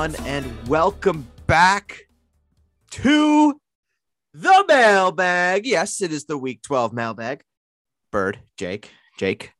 [0.00, 2.06] Everyone, and welcome back
[2.92, 3.60] to
[4.32, 5.66] the mailbag.
[5.66, 7.42] Yes, it is the week 12 mailbag.
[8.10, 9.52] Bird, Jake, Jake,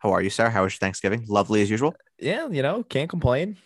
[0.00, 0.50] how are you, sir?
[0.50, 1.24] How was your Thanksgiving?
[1.28, 1.94] Lovely as usual.
[2.18, 3.56] Yeah, you know, can't complain.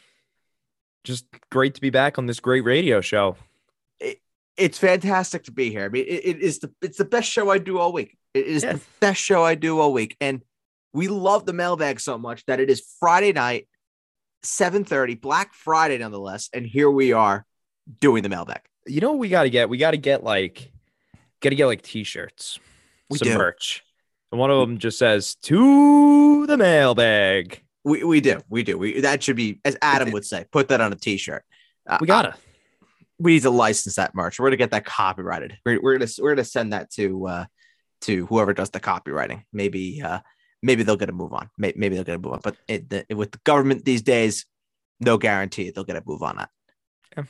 [1.05, 3.37] Just great to be back on this great radio show.
[3.98, 4.20] It,
[4.59, 5.87] it's fantastic to be here.
[5.87, 8.15] I mean, it, it is the it's the best show I do all week.
[8.34, 8.74] It is Yeah.
[8.74, 10.43] the best show I do all week, and
[10.93, 13.68] we love the mailbag so much that it is Friday night,
[14.45, 17.45] 7:30, Black Friday nonetheless, and here we are
[18.01, 18.60] doing the mailbag.
[18.87, 19.68] You know what we got to get?
[19.68, 20.73] We got to get like,
[21.40, 22.59] got to get like t-shirts,
[23.10, 23.38] We some do.
[23.38, 23.85] merch,
[24.32, 28.40] and one of them just says "to the mailbag." We we do.
[28.48, 28.76] We do.
[28.79, 31.45] We that should be as Adam would say, put that on a t-shirt.
[31.88, 32.35] Uh, We gotta.
[33.18, 34.38] we need to license that merch.
[34.38, 35.59] We're gonna get that copyrighted.
[35.65, 37.45] We're, we're gonna we're gonna send that to uh
[38.02, 39.43] to whoever does the copywriting.
[39.52, 40.20] Maybe uh
[40.62, 41.51] maybe they'll get a move on.
[41.59, 42.40] Maybe, maybe they'll get a move on.
[42.42, 44.46] But it, the, with the government these days,
[45.01, 46.51] no guarantee they'll get a move on that.
[47.16, 47.24] Yeah.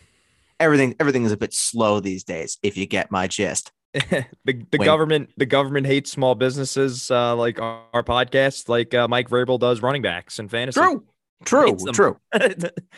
[0.61, 2.59] Everything everything is a bit slow these days.
[2.63, 3.73] If you get my gist.
[3.95, 9.09] the the government the government hates small businesses uh, like our, our podcast, like uh,
[9.09, 10.81] Mike Vrabel does running backs and fantasy.
[10.81, 11.05] True.
[11.45, 11.77] True.
[11.93, 12.17] True.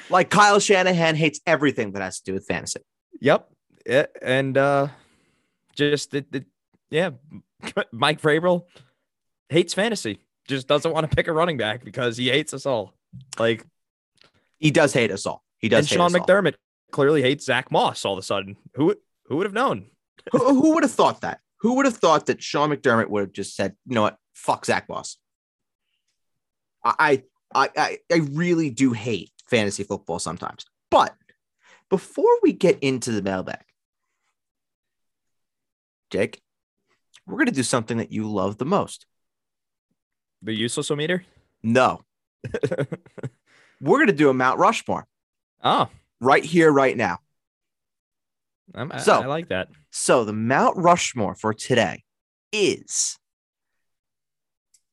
[0.08, 2.80] Like Kyle Shanahan hates everything that has to do with fantasy.
[3.20, 3.48] Yep.
[3.86, 4.88] Yeah, and uh
[5.74, 6.44] just the, the
[6.90, 7.10] yeah,
[7.92, 8.64] Mike Vrabel
[9.50, 10.20] hates fantasy.
[10.48, 12.94] Just doesn't want to pick a running back because he hates us all.
[13.38, 13.64] Like
[14.58, 15.44] He does hate us all.
[15.58, 16.26] He does and hate Sean us all.
[16.26, 16.54] McDermott
[16.90, 18.56] clearly hates Zach Moss all of a sudden.
[18.74, 18.94] Who
[19.26, 19.86] who would have known?
[20.32, 21.40] who, who would have thought that?
[21.60, 24.64] Who would have thought that Sean McDermott would have just said, you know what, fuck
[24.64, 25.18] Zach Moss?
[26.82, 27.22] I,
[27.54, 30.64] I, I, I really do hate fantasy football sometimes.
[30.90, 31.14] But
[31.90, 33.62] before we get into the mailbag,
[36.10, 36.40] Jake,
[37.26, 39.06] we're going to do something that you love the most.
[40.42, 41.24] The useless meter?
[41.62, 42.00] No,
[43.80, 45.06] we're going to do a Mount Rushmore
[45.62, 45.88] oh,
[46.20, 47.18] right here, right now.
[48.74, 49.68] I'm, I, So- I like that.
[49.90, 52.04] So the Mount Rushmore for today
[52.52, 53.18] is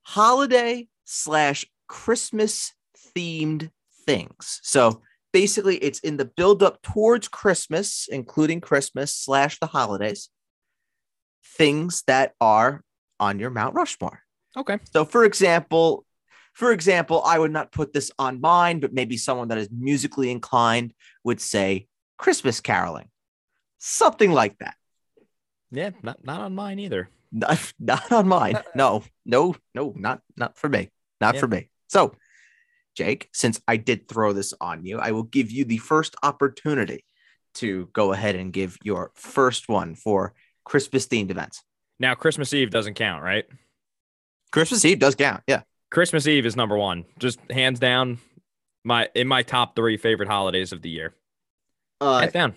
[0.02, 2.74] holiday slash Christmas
[3.16, 3.70] themed
[4.06, 4.60] things.
[4.64, 5.02] So
[5.34, 10.30] basically, it's in the build up towards Christmas, including Christmas slash the holidays,
[11.44, 12.84] things that are
[13.20, 14.24] on your Mount Rushmore.
[14.58, 14.80] Okay.
[14.92, 16.06] So, for example,
[16.54, 20.32] for example, I would not put this on mine, but maybe someone that is musically
[20.32, 21.88] inclined would say
[22.18, 23.10] Christmas caroling,
[23.78, 24.76] something like that.
[25.70, 27.10] Yeah, not not on mine either.
[27.32, 28.58] Not, not on mine.
[28.76, 30.90] No, no, no, not not for me.
[31.22, 31.42] Not Yeah.
[31.42, 31.70] for me.
[31.88, 32.16] So,
[32.96, 37.06] Jake, since I did throw this on you, I will give you the first opportunity
[37.56, 41.64] to go ahead and give your first one for Christmas themed events.
[42.00, 43.46] Now Christmas Eve doesn't count, right?
[44.52, 45.44] Christmas Eve does count.
[45.48, 45.62] Yeah.
[45.90, 48.20] Christmas Eve is number one, just hands down.
[48.84, 51.14] My in my top three favorite holidays of the year.
[52.00, 52.56] Uh, Hands down.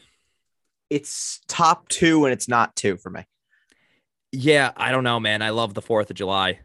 [0.90, 3.24] it's top two and it's not two for me.
[4.32, 5.42] Yeah, I don't know, man.
[5.42, 6.60] I love the Fourth of July.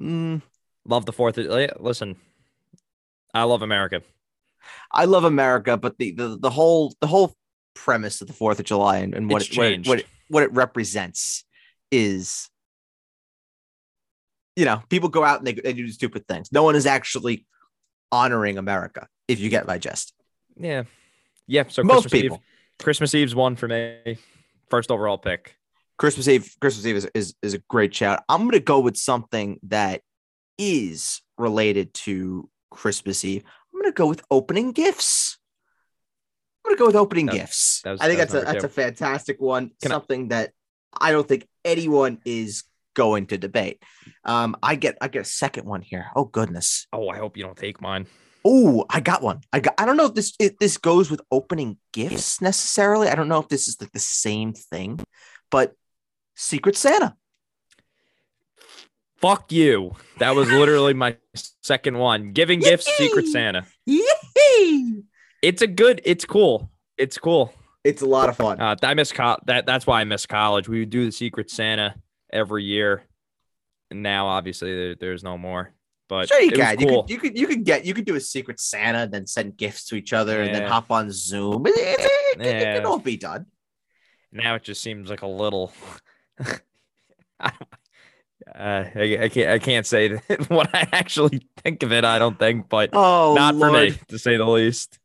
[0.00, 0.40] Mm,
[0.86, 1.36] Love the Fourth.
[1.36, 2.16] Of Listen,
[3.34, 4.02] I love America.
[4.90, 7.34] I love America, but the, the the whole the whole
[7.74, 10.42] premise of the Fourth of July and, and what it, what, it, what it what
[10.42, 11.44] it represents
[11.90, 12.48] is,
[14.56, 16.52] you know, people go out and they, they do stupid things.
[16.52, 17.46] No one is actually
[18.10, 19.06] honoring America.
[19.28, 20.12] If you get my gist,
[20.56, 20.84] Yeah,
[21.46, 21.64] yeah.
[21.68, 22.36] So most Christmas people.
[22.38, 22.42] Eve,
[22.84, 24.18] Christmas Eve's one for me.
[24.68, 25.56] First overall pick.
[25.98, 28.22] Christmas Eve, Christmas Eve is, is, is a great shout.
[28.28, 30.02] I'm going to go with something that
[30.58, 33.44] is related to Christmas Eve.
[33.72, 35.38] I'm going to go with opening gifts.
[36.64, 37.80] I'm going to go with opening That- gifts.
[37.84, 39.70] that was- I think that that's a that's a fantastic one.
[39.80, 40.52] Can I- something that
[40.98, 43.82] I don't think anyone is going to debate.
[44.24, 46.06] Um, I get I get a second one here.
[46.14, 46.86] Oh goodness.
[46.92, 48.06] Oh, I hope you don't take mine.
[48.44, 49.40] Oh, I got one.
[49.52, 49.74] I got.
[49.78, 53.08] I don't know if this if this goes with opening gifts necessarily.
[53.08, 55.00] I don't know if this is like the same thing,
[55.50, 55.74] but
[56.34, 57.16] Secret Santa.
[59.20, 59.94] Fuck you.
[60.18, 61.16] That was literally my
[61.62, 62.32] second one.
[62.32, 63.64] Giving gifts, Secret Santa.
[63.86, 65.04] Yee!
[65.42, 66.00] It's a good.
[66.04, 66.72] It's cool.
[66.98, 67.54] It's cool.
[67.84, 68.60] It's a lot of fun.
[68.60, 69.66] Uh, I miss co- that.
[69.66, 70.68] That's why I miss college.
[70.68, 71.94] We would do the Secret Santa
[72.32, 73.02] every year,
[73.90, 75.72] and now obviously there, there's no more.
[76.08, 76.80] But sure, you it can.
[76.80, 77.10] You could.
[77.10, 77.38] You could.
[77.38, 77.84] You could get.
[77.86, 80.68] You could do a Secret Santa, and then send gifts to each other, and then
[80.68, 81.66] hop on Zoom.
[81.66, 82.74] It, it, it, it, Yeah.
[82.76, 83.46] can all be done.
[84.30, 85.72] now it just seems like a little.
[87.40, 87.52] I,
[88.54, 89.50] uh, I, I can't.
[89.50, 90.16] I can't say
[90.48, 92.04] what I actually think of it.
[92.04, 94.98] I don't think, but Oh, not for me to say the least.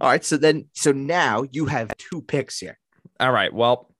[0.00, 0.24] All right.
[0.24, 2.78] So then, so now you have two picks here.
[3.18, 3.52] All right.
[3.52, 3.90] Well,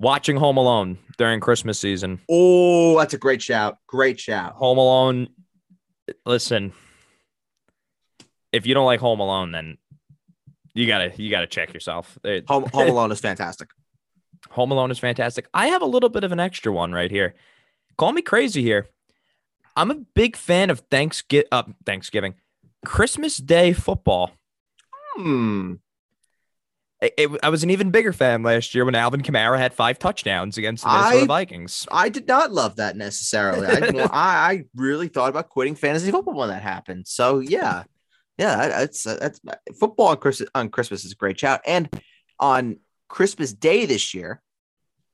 [0.00, 2.18] watching Home Alone during Christmas season.
[2.28, 3.78] Oh, that's a great shout.
[3.86, 4.54] Great shout.
[4.54, 5.28] Home Alone.
[6.26, 6.72] Listen,
[8.52, 9.78] if you don't like Home Alone, then
[10.74, 12.18] you gotta you gotta check yourself.
[12.24, 13.68] It- Home, Home Alone is fantastic.
[14.50, 15.46] Home Alone is fantastic.
[15.54, 17.34] I have a little bit of an extra one right here.
[17.98, 18.88] Call me crazy here.
[19.76, 21.46] I'm a big fan of Thanksgiving.
[21.52, 22.34] Uh, Thanksgiving,
[22.84, 24.32] Christmas Day football.
[25.16, 25.74] Hmm.
[27.00, 29.98] It- it- I was an even bigger fan last year when Alvin Kamara had five
[29.98, 31.86] touchdowns against the Minnesota I- Vikings.
[31.90, 33.66] I did not love that necessarily.
[33.66, 37.08] I, I, I really thought about quitting fantasy football when that happened.
[37.08, 37.84] So yeah,
[38.36, 41.60] yeah, that's uh, that's uh, football on Christmas on Christmas is a great shout.
[41.66, 41.88] And
[42.38, 44.42] on Christmas Day this year,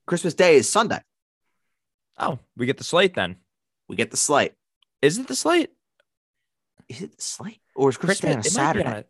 [0.05, 0.99] Christmas Day is Sunday.
[2.17, 3.37] Oh, we get the slate then.
[3.87, 4.53] We get the slate.
[5.01, 5.69] Is it the slate?
[6.89, 9.07] Is it the slate or is Christmas, Day on a it might be Saturday?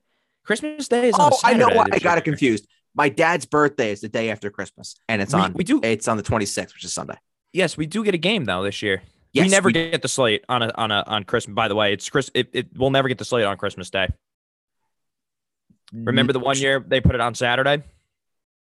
[0.47, 2.67] On Christmas Day is on Oh, I know why I got it confused.
[2.95, 6.07] My dad's birthday is the day after Christmas, and it's We- on we do- it's
[6.07, 7.15] on the 26th, which is Sunday.
[7.53, 9.03] Yes, we do get a game though this year.
[9.33, 11.53] Yes, we never we- get the slate on a on a on Christmas.
[11.53, 12.31] By the way, it's Chris.
[12.33, 14.07] It, it we'll never get the slate on Christmas Day.
[15.93, 17.83] Remember the one year they put it on Saturday?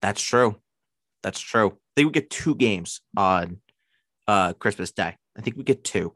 [0.01, 0.55] That's true.
[1.23, 1.77] That's true.
[1.95, 3.59] They would get two games on
[4.27, 5.17] uh Christmas Day.
[5.37, 6.13] I think we get two.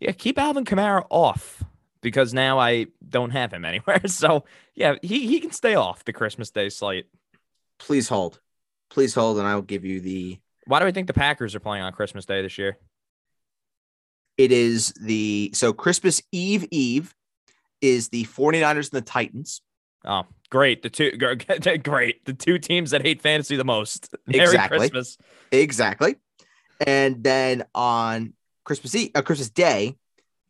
[0.00, 1.62] Yeah, keep Alvin Kamara off
[2.04, 4.00] because now I don't have him anywhere.
[4.08, 4.44] So
[4.76, 7.06] yeah, he he can stay off the Christmas Day slate.
[7.80, 8.38] Please hold.
[8.90, 10.38] Please hold, and I will give you the.
[10.66, 12.78] Why do I think the Packers are playing on Christmas Day this year?
[14.36, 17.14] It is the so Christmas Eve Eve
[17.80, 19.62] is the 49ers and the Titans.
[20.04, 20.82] Oh, great!
[20.82, 21.10] The two
[21.82, 24.14] great the two teams that hate fantasy the most.
[24.26, 24.78] Merry Exactly.
[24.78, 25.18] Christmas.
[25.50, 26.16] Exactly.
[26.86, 28.34] And then on
[28.64, 29.96] Christmas Eve, uh, Christmas Day,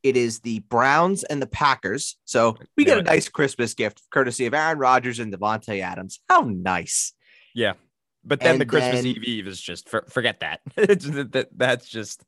[0.05, 2.17] it is the Browns and the Packers.
[2.27, 6.21] So we get a nice Christmas gift courtesy of Aaron Rodgers and Davante Adams.
[6.29, 7.15] How nice.
[7.55, 7.73] Yeah.
[8.23, 10.61] But then And the Christmas then- Eve Eve is just for, forget that.
[10.77, 12.23] That- That's just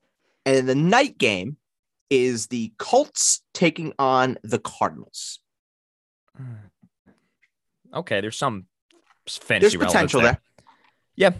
[0.46, 1.58] And the night game
[2.08, 5.40] is the Colts taking on the Cardinals.
[6.36, 6.52] Hmm.
[7.94, 8.20] okay.
[8.20, 8.66] There's some
[9.28, 10.40] fantasy There's potential there.
[11.14, 11.32] Yeah.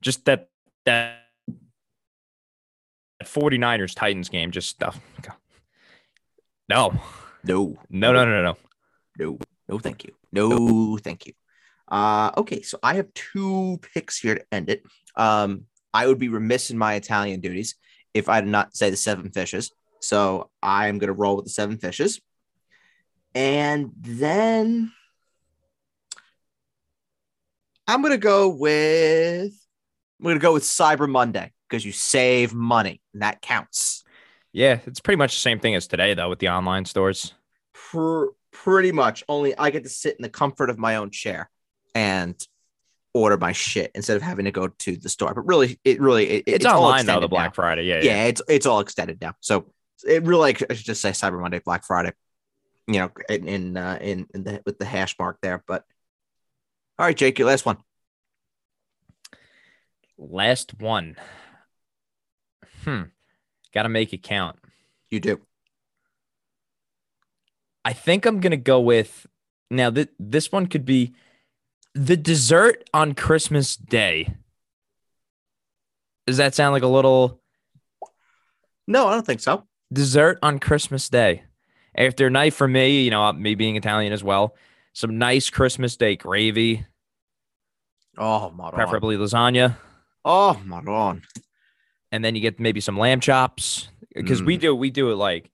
[0.00, 0.48] Just that
[0.86, 1.18] that
[3.24, 4.98] 49ers Titans game just stuff.
[5.26, 5.34] No.
[6.72, 6.90] No,
[7.44, 8.56] No, no, no, no, no.
[9.18, 9.38] no,
[9.68, 10.12] no, thank you.
[10.32, 11.34] No, thank you.
[11.86, 14.82] Uh, okay, so I have two picks here to end it.
[15.14, 17.74] Um, I would be remiss in my Italian duties
[18.14, 19.70] if I did not say the seven fishes.
[20.00, 22.22] So I'm gonna roll with the seven fishes.
[23.34, 24.92] And then
[27.86, 29.52] I'm gonna go with
[30.18, 34.04] I'm gonna go with Cyber Monday because you save money and that counts.
[34.52, 37.32] Yeah, it's pretty much the same thing as today though with the online stores.
[37.72, 41.50] Pr- pretty much only I get to sit in the comfort of my own chair
[41.94, 42.36] and
[43.14, 45.34] order my shit instead of having to go to the store.
[45.34, 47.54] But really, it really it, It's, all online though, the Black now.
[47.54, 47.84] Friday.
[47.84, 49.34] Yeah, Yeah, it's it's all extended now.
[49.40, 49.72] So
[50.06, 52.12] it really I should just say Cyber Monday, Black Friday.
[52.86, 55.62] You know, in in uh, in, in the with the hash mark there.
[55.66, 55.84] But
[56.98, 57.78] all right, Jake, your last one.
[60.18, 61.16] Last one.
[62.84, 63.02] Hmm.
[63.74, 64.58] Got to make it count.
[65.10, 65.40] You do.
[67.84, 69.26] I think I'm gonna go with
[69.70, 69.90] now.
[69.90, 71.14] Th- this one could be
[71.94, 74.34] the dessert on Christmas Day.
[76.26, 77.40] Does that sound like a little
[78.86, 79.66] No, I don't think so.
[79.92, 81.42] dessert on Christmas Day?
[81.96, 84.54] After a night for me, you know, me being Italian as well,
[84.92, 86.86] some nice Christmas Day gravy,
[88.16, 88.72] Oh, Maron.
[88.74, 89.76] preferably lasagna,
[90.24, 91.22] Oh, Maron.
[92.12, 95.50] And then you get maybe some lamb chops because we do we do it like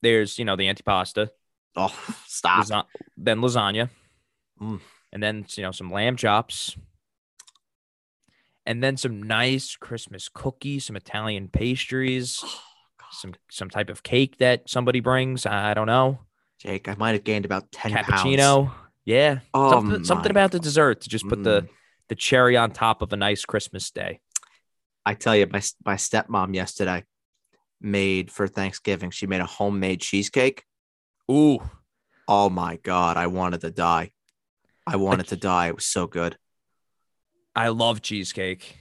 [0.00, 1.28] there's you know the antipasta,
[1.76, 1.94] Oh,
[2.26, 2.58] stop.
[2.58, 3.90] lasa- then lasagna,
[4.60, 4.80] Mm.
[5.12, 6.76] and then you know some lamb chops,
[8.66, 12.42] and then some nice Christmas cookies, some Italian pastries,
[13.12, 15.44] some some type of cake that somebody brings.
[15.46, 16.20] I don't know,
[16.58, 18.06] Jake, I might have gained about 10 pounds.
[18.06, 18.70] cappuccino.
[19.06, 21.68] Yeah, Oh, something, something about the dessert to just put the Mm.
[22.08, 24.20] the cherry on top of a nice Christmas day.
[25.06, 27.04] I tell you, my my stepmom yesterday
[27.80, 29.10] made for Thanksgiving.
[29.10, 30.64] She made a homemade cheesecake.
[31.30, 31.58] Ooh,
[32.26, 34.12] Oh my god, I wanted to die.
[34.86, 35.68] I wanted to die.
[35.68, 36.36] It was so good.
[37.54, 38.78] I love cheesecake.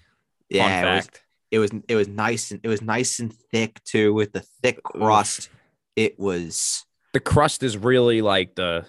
[0.50, 1.10] Yeah, it was,
[1.52, 4.82] it was it was nice and it was nice and thick too with the thick
[4.84, 5.50] crust.
[5.96, 8.86] It was the crust is really like the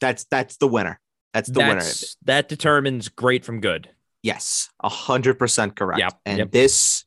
[0.00, 1.00] that's that's the winner.
[1.32, 1.82] That's the winner.
[2.24, 3.90] that determines great from good.
[4.24, 6.00] Yes, a hundred percent correct.
[6.00, 6.50] Yep, And yep.
[6.50, 7.04] this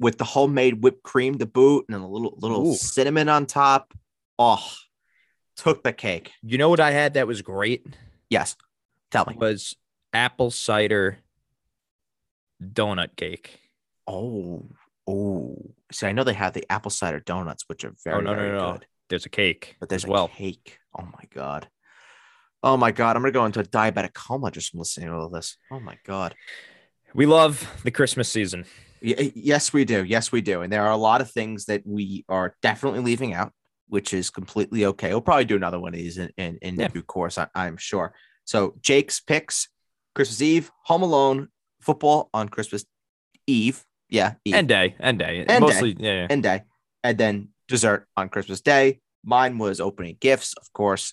[0.00, 2.74] with the homemade whipped cream to boot and a little little Ooh.
[2.74, 3.94] cinnamon on top.
[4.40, 4.64] Oh,
[5.56, 6.32] took the cake.
[6.42, 7.86] You know what I had that was great
[8.28, 8.56] Yes,
[9.12, 9.36] tell me.
[9.38, 9.76] was
[10.12, 11.18] apple cider
[12.62, 13.60] donut cake.
[14.06, 14.66] Oh,
[15.06, 15.56] oh.
[15.92, 18.32] See, I know they have the apple cider donuts, which are oh, very, Oh, no,
[18.34, 18.72] no, very no.
[18.72, 18.86] good.
[19.10, 20.28] There's a cake But there's as a well.
[20.28, 20.78] cake.
[20.98, 21.68] Oh my god.
[22.62, 23.16] Oh my god.
[23.16, 25.56] I'm gonna go into a diabetic coma just from listening to all this.
[25.70, 26.34] Oh my god.
[27.14, 28.64] We love the Christmas season.
[29.02, 30.04] Y- eh, yes, we do.
[30.04, 30.62] Yes, we do.
[30.62, 33.52] And there are a lot of things that we are definitely leaving out,
[33.88, 35.10] which is completely okay.
[35.10, 36.88] We'll probably do another one of these in, in, in Yeah.
[36.88, 38.12] due course, I, I'm sure.
[38.44, 39.68] So Jake's picks
[40.14, 41.48] Christmas Eve, Home Alone,
[41.80, 42.84] football on Christmas
[43.46, 43.84] Eve.
[44.10, 44.34] Yeah.
[44.44, 44.54] Eve.
[44.54, 44.96] End day.
[45.00, 45.44] End day.
[45.48, 46.12] End Mostly, yeah.
[46.22, 46.26] yeah.
[46.28, 46.62] end day,
[47.04, 49.00] and then dessert on Christmas Day.
[49.24, 51.12] Mine was opening gifts, of course,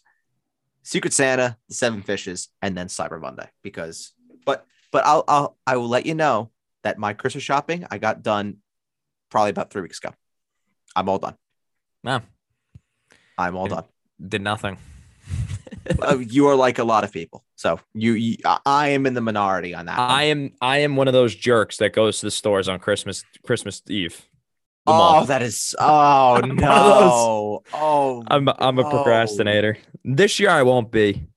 [0.85, 3.49] Secret Santa, the Seven Fishes, and then Cyber Monday.
[3.63, 4.13] Because,
[4.45, 6.51] but but I'll I'll I will let you know
[6.83, 8.57] that my Christmas shopping I got done
[9.31, 10.13] probably about three weeks ago.
[10.95, 11.35] I'm all done.
[12.03, 12.21] Wow.
[13.37, 13.75] I'm all Yeah.
[13.75, 13.83] done.
[14.29, 14.77] Did nothing.
[16.01, 19.21] Uh, you are like a lot of people, so you, you I- am in the
[19.21, 19.97] minority on that.
[19.99, 20.09] one.
[20.09, 23.23] I am I am one of those jerks that goes to the stores on Christmas
[23.45, 24.27] Christmas Eve.
[24.87, 27.63] Oh, that is oh I'm no!
[27.73, 28.89] Oh, I'm I'm a no.
[28.89, 29.77] procrastinator.
[30.03, 31.27] This year I won't be,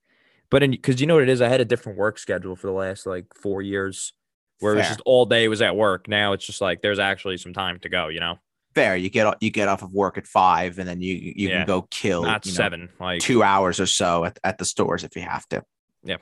[0.50, 2.67] but in because you know what it is, I had a different work schedule for
[2.67, 4.12] the last like four years,
[4.61, 6.09] where it was just all day was at work.
[6.09, 8.09] Now it's just like there's actually some time to go.
[8.09, 8.38] You know,
[8.75, 8.97] fair.
[8.97, 11.59] You get you get off of work at five, and then you you Yeah.
[11.61, 12.88] can go kill not you know, seven.
[13.00, 15.64] Like two hours or so at, at the stores if you have to.
[16.05, 16.19] Yeah.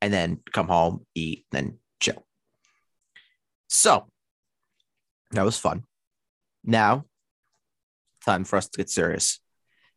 [0.00, 2.26] and then come home, eat, then chill.
[3.68, 4.08] So
[5.30, 5.84] that was fun.
[6.64, 7.04] Now,
[8.24, 9.40] time for us to get serious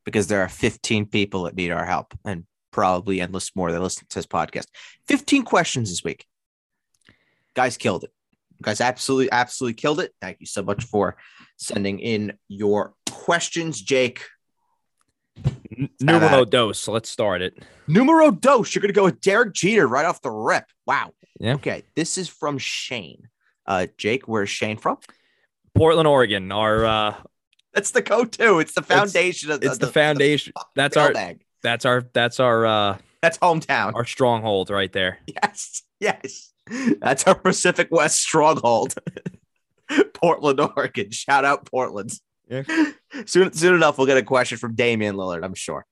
[0.04, 4.06] because there are 15 people that need our help and probably endless more that listen
[4.10, 4.66] to this podcast.
[5.08, 6.26] 15 questions this week.
[7.54, 8.12] Guys killed it.
[8.62, 10.14] Guys absolutely, absolutely killed it.
[10.22, 11.18] Thank you so much for
[11.58, 14.24] sending in your questions, Jake.
[15.78, 16.88] n- numero dos.
[16.88, 17.64] Let's start it.
[17.88, 18.74] Numero dos.
[18.74, 20.66] You're going to go with Derek Jeter right off the rip.
[20.86, 21.12] Wow.
[21.40, 21.56] Yeah.
[21.56, 21.84] Okay.
[21.96, 23.30] This is from Shane.
[23.66, 24.98] Uh, Jake, where's Shane from?
[25.76, 26.52] Portland, Oregon.
[26.52, 27.16] Our uh,
[27.74, 28.60] That's the go-to.
[28.60, 30.54] It's the foundation of it's the foundation.
[30.76, 31.42] That's our building.
[31.62, 33.94] that's our that's our uh That's hometown.
[33.96, 35.20] our stronghold right there.
[35.28, 35.84] Yes.
[36.00, 36.52] Yes.
[37.00, 38.96] That's our Pacific West stronghold.
[40.14, 41.12] Portland, Oregon.
[41.12, 42.12] Shout out Portland.
[42.50, 42.64] Yeah.
[43.26, 45.86] Soon, soon enough, we'll get a question from Damian Lillard, I'm sure.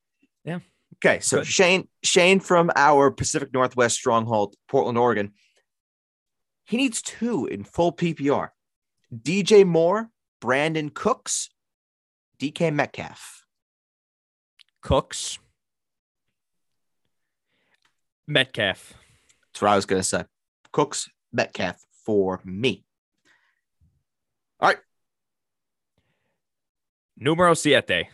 [0.43, 0.59] Yeah.
[0.97, 1.19] Okay.
[1.21, 1.47] So Good.
[1.47, 5.31] Shane, Shane from our Pacific Northwest stronghold, Portland, Oregon.
[6.65, 8.49] He needs two in full PPR.
[9.13, 10.09] DJ Moore,
[10.41, 11.49] Brandin Cooks,
[12.39, 13.45] DK Metcalf.
[14.81, 15.39] Cooks.
[18.27, 18.93] Metcalf.
[19.51, 20.25] That's what I was gonna say.
[20.71, 22.83] Cooks, Metcalf for me.
[24.59, 24.79] All right.
[27.17, 28.07] Numero siete.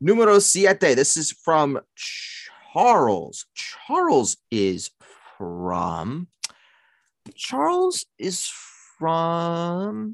[0.00, 0.94] Numero siete.
[0.94, 3.46] This is from Charles.
[3.54, 4.90] Charles is
[5.38, 6.28] from.
[7.34, 8.71] Charles is from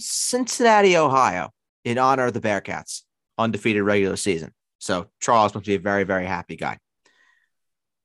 [0.01, 1.51] Cincinnati, Ohio,
[1.85, 3.03] in honor of the Bearcats'
[3.37, 4.53] undefeated regular season.
[4.79, 6.79] So Charles must be a very, very happy guy.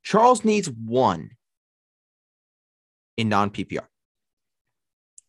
[0.02, 1.30] Charles needs one
[3.16, 3.86] in non PPR.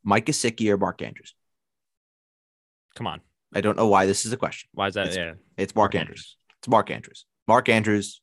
[0.04, 1.34] Mike Gesicki or Mark Andrews.
[2.96, 3.22] Come on.
[3.54, 4.70] I don't know why this is a question.
[4.74, 5.08] Why is that?
[5.08, 5.34] It's- yeah.
[5.58, 6.38] It's Mark Andrews.
[6.60, 7.26] It's Mark Andrews.
[7.48, 8.22] Mark Andrews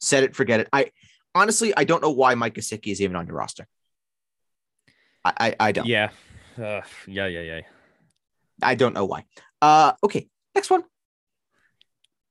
[0.00, 0.68] said it, forget it.
[0.72, 0.90] I
[1.34, 3.66] honestly, I don't know why Mike Gesicki is even on your roster.
[5.24, 5.86] I, I, I don't.
[5.86, 6.10] Yeah.
[6.58, 7.26] Uh, yeah.
[7.26, 7.40] Yeah.
[7.40, 7.60] Yeah.
[8.62, 9.24] I don't know why.
[9.60, 10.28] Uh, okay.
[10.54, 10.84] Next one.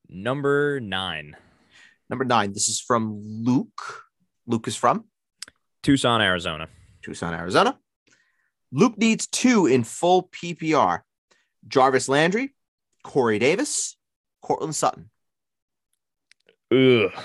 [0.10, 1.36] Number nine.
[2.10, 2.54] Number nine.
[2.54, 4.04] This is from Luke.
[4.46, 5.06] Luke is from
[5.82, 6.68] Tucson, Arizona.
[7.02, 7.78] Tucson, Arizona.
[8.72, 11.02] Luke needs two in full PPR.
[11.68, 12.54] Jarvis Landry,
[13.04, 13.96] Corey Davis,
[14.42, 15.10] Courtland Sutton.
[16.72, 17.12] Ugh.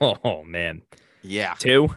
[0.00, 0.80] Oh man.
[1.22, 1.54] Yeah.
[1.58, 1.90] Two.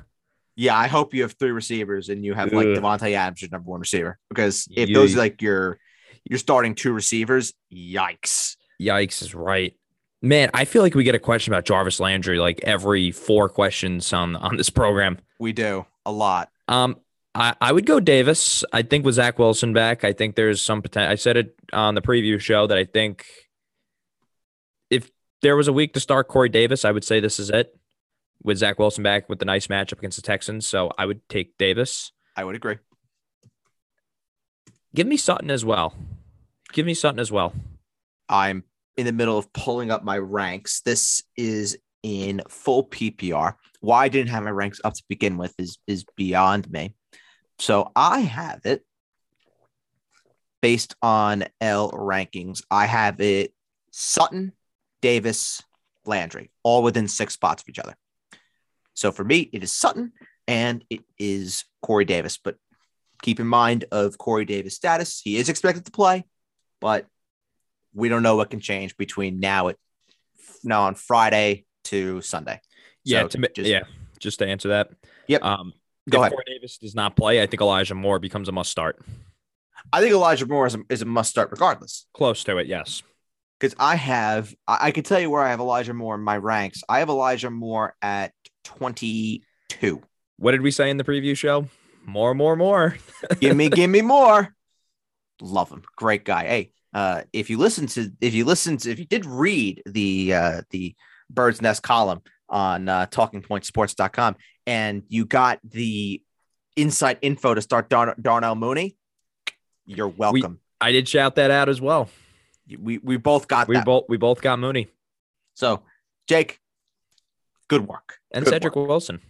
[0.60, 2.76] Yeah, I hope you have three receivers and you have like Ugh.
[2.76, 5.80] Davante Adams your number one receiver because if those are like your
[6.26, 8.58] you're starting two receivers, yikes.
[8.82, 9.74] Yikes is right.
[10.22, 14.12] Man, I feel like we get a question about Jarvis Landry like every four questions
[14.12, 15.20] on on this program.
[15.40, 16.50] We do a lot.
[16.68, 16.98] Um,
[17.34, 18.66] I, I would go Davis.
[18.74, 21.10] I think with Zach Wilson back, I think there's some potential.
[21.10, 23.26] I said it on the preview show that I think
[24.90, 25.10] if
[25.42, 27.79] there was a week to start Corey Davis, I would say this is it.
[28.42, 31.58] With Zach Wilson back with the nice matchup against the Texans, so I would take
[31.58, 32.12] Davis.
[32.38, 32.78] I would agree.
[34.96, 35.94] Give me Sutton as well.
[36.72, 37.54] Give me Sutton as well.
[38.30, 38.64] I'm
[38.96, 40.82] in the middle of pulling up my ranks.
[40.82, 43.56] This is in full PPR.
[43.82, 46.96] Why I didn't have my ranks up to begin with is is beyond me.
[47.60, 48.86] So I have it
[50.62, 52.62] based on L rankings.
[52.70, 53.54] I have it
[53.92, 54.54] Sutton,
[55.02, 55.62] Davis,
[56.06, 57.96] Landry, all within six spots of each other.
[59.00, 60.12] So for me, it is Sutton
[60.46, 62.38] and it is Corey Davis.
[62.38, 62.58] But
[63.22, 65.22] keep in mind of Corey Davis' status.
[65.24, 66.26] He is expected to play,
[66.82, 67.06] but
[67.94, 69.78] we don't know what can change between now at
[70.66, 72.60] no on Friday to Sunday.
[73.06, 73.84] Yeah, So to, just- yeah.
[74.20, 74.90] Just to answer that.
[75.28, 75.44] Yep.
[75.44, 75.72] Um,
[76.10, 76.32] Go if ahead.
[76.34, 79.00] Corey Davis does not play, I think Elijah Moore becomes a must start.
[79.94, 82.06] I think Elijah Moore is a, is a must start regardless.
[82.14, 83.02] Close to it, yes.
[83.58, 86.36] because I have I, I can tell you where I have Elijah Moore in my
[86.36, 86.82] ranks.
[86.90, 90.02] I have Elijah Moore at 22.
[90.38, 91.68] What did we say in the preview show?
[92.06, 92.98] More, more, more.
[93.40, 94.54] give me, give me more.
[95.42, 95.84] Love him.
[95.96, 96.46] Great guy.
[96.46, 100.34] Hey, uh, if you listen to if you listen to if you did read the
[100.34, 100.96] uh the
[101.30, 104.36] bird's nest column on uh talkingpointsports.com
[104.66, 106.22] and you got the
[106.76, 108.98] inside info to start Dar- Darnell Mooney,
[109.86, 110.60] you're welcome.
[110.82, 112.10] I did shout that out as well.
[112.68, 113.86] We we, both got We that.
[113.86, 114.88] both we both got Mooney
[115.56, 115.84] so
[116.28, 116.60] Jake,
[117.70, 118.18] good work.
[118.32, 118.88] and Good Cedric work.
[118.90, 119.22] Wilson.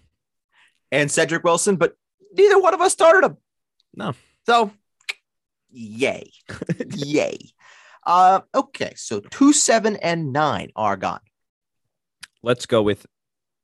[0.91, 1.95] and Cedric Wilson, but
[2.33, 3.37] neither one of us started him.
[3.95, 4.13] No.
[4.47, 4.71] So,
[5.69, 6.31] yay,
[6.95, 7.37] yay.
[8.05, 11.19] Uh, okay, so two, seven, and nine are gone.
[12.41, 13.05] Let's go with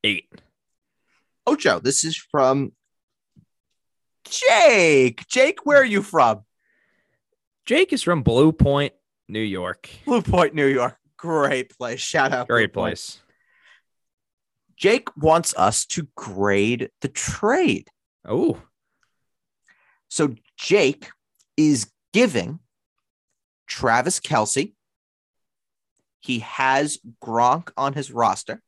[0.04, 0.30] eight.
[1.48, 2.74] Oh, Joe, this is from
[4.30, 5.26] Jake.
[5.28, 6.44] Jake, where are you from?
[7.66, 8.94] Jake is from Blue Point,
[9.28, 9.90] New York.
[10.06, 10.98] Blue Point, New York.
[11.18, 12.00] Great place.
[12.00, 12.48] Shout out.
[12.48, 13.22] Great Blue Point.
[14.78, 17.88] Jake wants us to grade the trade.
[18.28, 18.62] Oh,
[20.10, 21.10] So Jake
[21.58, 22.60] is giving
[23.68, 24.74] Travis Kelce.
[26.20, 28.62] He has Gronk on his roster.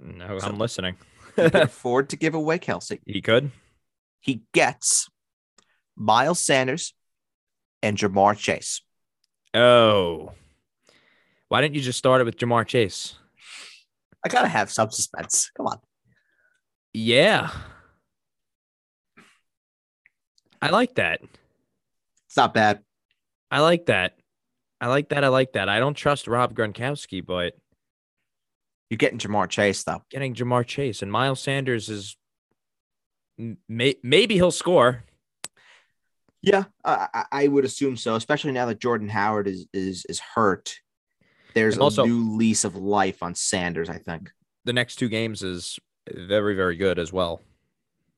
[0.00, 0.96] no, So- I'm listening.
[1.36, 3.00] He can afford to give away Kelce.
[3.06, 3.50] he could.
[4.20, 5.08] He gets
[5.96, 6.94] Miles Sanders
[7.82, 8.82] and Ja'Marr Chase.
[9.52, 10.32] Oh,
[11.48, 13.14] why didn't you just start it with Ja'Marr Chase?
[14.24, 15.50] I gotta have some suspense.
[15.56, 15.78] Come on.
[16.92, 17.50] Yeah,
[20.62, 21.20] I like that.
[22.26, 22.80] It's not bad.
[23.50, 24.16] I like that.
[24.80, 25.24] I like that.
[25.24, 25.68] I like that.
[25.68, 27.54] I don't trust Rob Gronkowski, but
[28.90, 30.02] You're getting Ja'Marr Chase though.
[30.10, 32.16] getting Ja'Marr Chase and Miles Sanders is
[33.68, 35.04] may, maybe he'll score.
[36.42, 40.20] Yeah, I, I- I would assume so, especially now that Jordan Howard is is is
[40.34, 40.76] hurt.
[41.54, 43.88] There's And also- a new lease of life on Sanders.
[43.88, 44.30] I think.
[44.64, 45.78] The next two games is
[46.12, 47.40] very very good as well.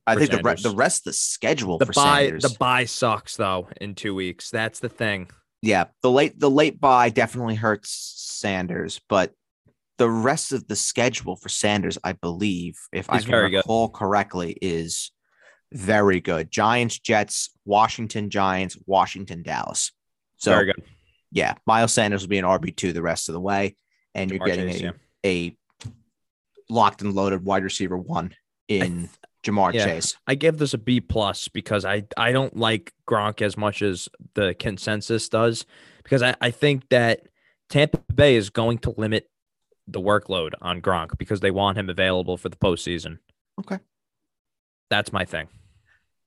[0.09, 2.42] I think the, re- the rest of the schedule The for bye Sanders.
[2.44, 4.51] the bye sucks though in two weeks.
[4.51, 5.29] That's the thing.
[5.62, 9.33] yeah, the late the late bye definitely hurts Sanders, but
[9.99, 13.57] the rest of the schedule for Sanders, I believe, if I can very good.
[13.59, 15.11] recall correctly, is
[15.72, 16.51] very good.
[16.51, 19.92] Giants, Jets, Washington, Giants, Washington, Dallas.
[20.37, 20.83] So very good.
[21.30, 23.76] Yeah, Miles Sanders will be an RB two the rest of the way,
[24.14, 24.92] and you're Ja'Marr getting Chase, a, yeah.
[25.24, 25.56] a
[26.68, 28.34] locked and loaded wide receiver one
[28.68, 29.08] in
[29.44, 29.84] Ja'Marr yeah.
[29.84, 30.16] Chase.
[30.26, 34.08] I give this a B plus because I I don't like Gronk as much as
[34.34, 35.66] the consensus does
[36.02, 37.22] because I, I think that
[37.68, 39.28] Tampa Bay is going to limit
[39.88, 43.18] the workload on Gronk because they want him available for the postseason.
[43.60, 43.78] Okay.
[44.90, 45.48] That's my thing.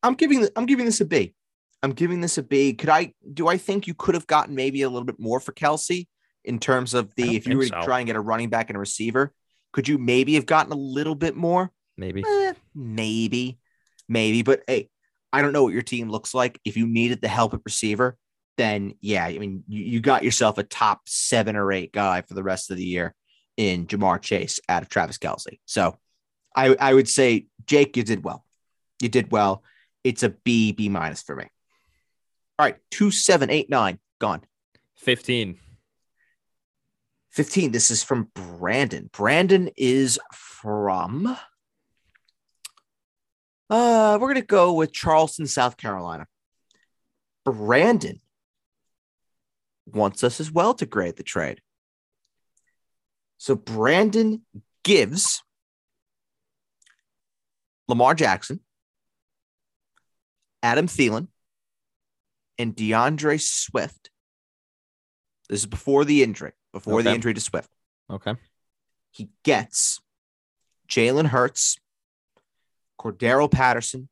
[0.04, 1.34] I'm giving I'm giving this a B.
[1.82, 2.74] I'm giving this a B.
[2.74, 5.54] Could I do I think you could have gotten maybe a little bit more for
[5.54, 6.08] Kelce
[6.44, 7.82] in terms of the if you were to so.
[7.84, 9.34] try and get a running back and a receiver?
[9.72, 11.72] Could you maybe have gotten a little bit more?
[11.96, 12.24] Maybe.
[12.26, 13.60] Eh, maybe,
[14.08, 14.42] maybe.
[14.42, 14.90] But hey,
[15.32, 16.60] I don't know what your team looks like.
[16.66, 18.18] If you needed the help at receiver,
[18.58, 22.34] then yeah, I mean you, you got yourself a top seven or eight guy for
[22.34, 23.16] the rest of the year
[23.58, 25.60] in Ja'Marr Chase out of Travis Kelce.
[25.66, 25.98] So
[26.56, 28.44] I I would say Jake, you did well.
[29.02, 29.64] You did well.
[30.04, 31.46] It's a B, B minus for me.
[32.60, 34.42] All right, two, seven, eight, nine, gone.
[34.98, 35.58] 15.
[37.32, 37.72] 15.
[37.72, 39.10] This is from Brandon.
[39.14, 41.38] Brandon is from.
[43.70, 46.28] Uh, we're gonna go with Charleston, South Carolina.
[47.46, 48.20] Brandon
[49.86, 51.62] wants us as well to grade the trade.
[53.38, 54.42] So Brandon
[54.84, 55.42] gives
[57.88, 58.60] Lamar Jackson,
[60.62, 61.30] Adam Thielen,
[62.60, 64.12] and DeAndre Swift.
[65.50, 67.70] This is before the injury, before the injury to Swift.
[68.12, 68.36] Okay.
[69.12, 70.00] He gets
[70.88, 71.78] Jalen Hurts,
[73.00, 74.10] Cordarrelle Patterson,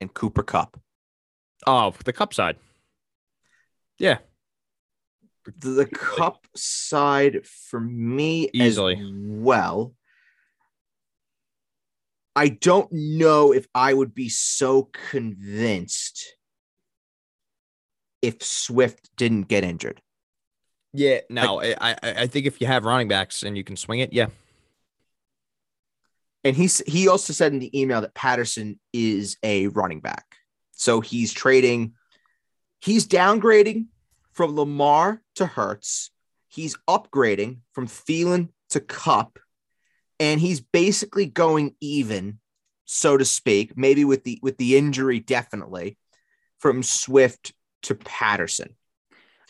[0.00, 0.80] and Cooper Kupp.
[1.66, 2.56] Oh, the Kupp side.
[3.98, 4.18] Yeah.
[5.60, 8.94] The, the Kupp side for me Easily.
[8.94, 9.94] as well.
[12.34, 16.37] I don't know if I would be so convinced
[18.22, 20.00] if Swift didn't get injured.
[20.92, 21.20] Yeah.
[21.28, 24.12] No, I, I I think if you have running backs and you can swing it,
[24.12, 24.26] yeah.
[26.44, 30.24] And he's he also said in the email that Patterson is a running back.
[30.72, 31.94] So he's trading,
[32.80, 33.86] he's downgrading
[34.32, 36.10] from Lamar to Hurts.
[36.48, 39.38] he's upgrading from Thielen to Kupp,
[40.18, 42.40] and he's basically going even,
[42.84, 45.98] so to speak, maybe with the with the injury, definitely
[46.58, 48.74] from Swift to Patterson.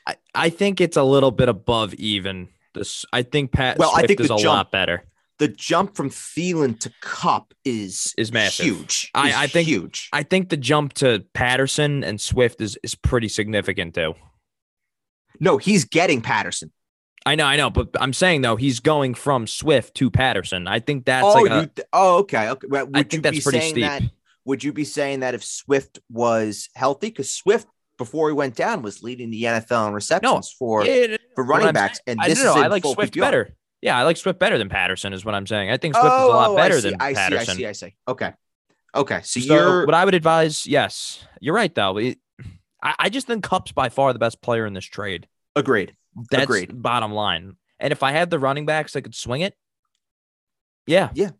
[0.07, 2.49] I, I think it's a little bit above even.
[2.75, 5.05] This I think Pat Well, I Swift think is a jump- lot better.
[5.39, 8.67] The jump from Thielen to Kupp is Is massive.
[8.67, 9.11] huge.
[9.15, 10.09] I- Is I think- huge.
[10.13, 14.15] I think the jump to Patterson and Swift is is pretty significant too.
[15.41, 16.73] No, he's getting Patterson.
[17.27, 20.67] I know, I know, but I'm saying though he's going from Swift to Patterson.
[20.67, 22.67] I think that's oh, like a, you oh, okay, okay.
[22.69, 23.85] Well, would I you think that's be pretty saying steep.
[23.85, 24.03] that?
[24.45, 27.67] Would you be saying that if Swift was healthy, because Swift
[27.99, 32.01] before he went down was leading the NFL in receptions for Yeah, for running backs,
[32.07, 32.61] and I this don't know.
[32.61, 33.21] is I like Swift PPR.
[33.21, 33.57] better.
[33.83, 35.71] Yeah, I like Swift better than Patterson is what I'm saying.
[35.71, 37.57] I think Swift oh, is a lot oh, better see, than I Patterson.
[37.57, 37.95] see, I see, I see.
[38.09, 38.33] Okay,
[38.95, 39.21] okay.
[39.23, 41.99] So, So you're what I would advise, yes, you're right though.
[41.99, 42.19] It-
[42.83, 45.27] I, I just think Kupp's by far the best player in this trade.
[45.57, 45.95] agreed.
[46.31, 46.81] That's Agreed.
[46.83, 47.57] bottom line.
[47.81, 49.55] And if I had the running backs that could swing it,
[50.87, 51.31] yeah, Yeah.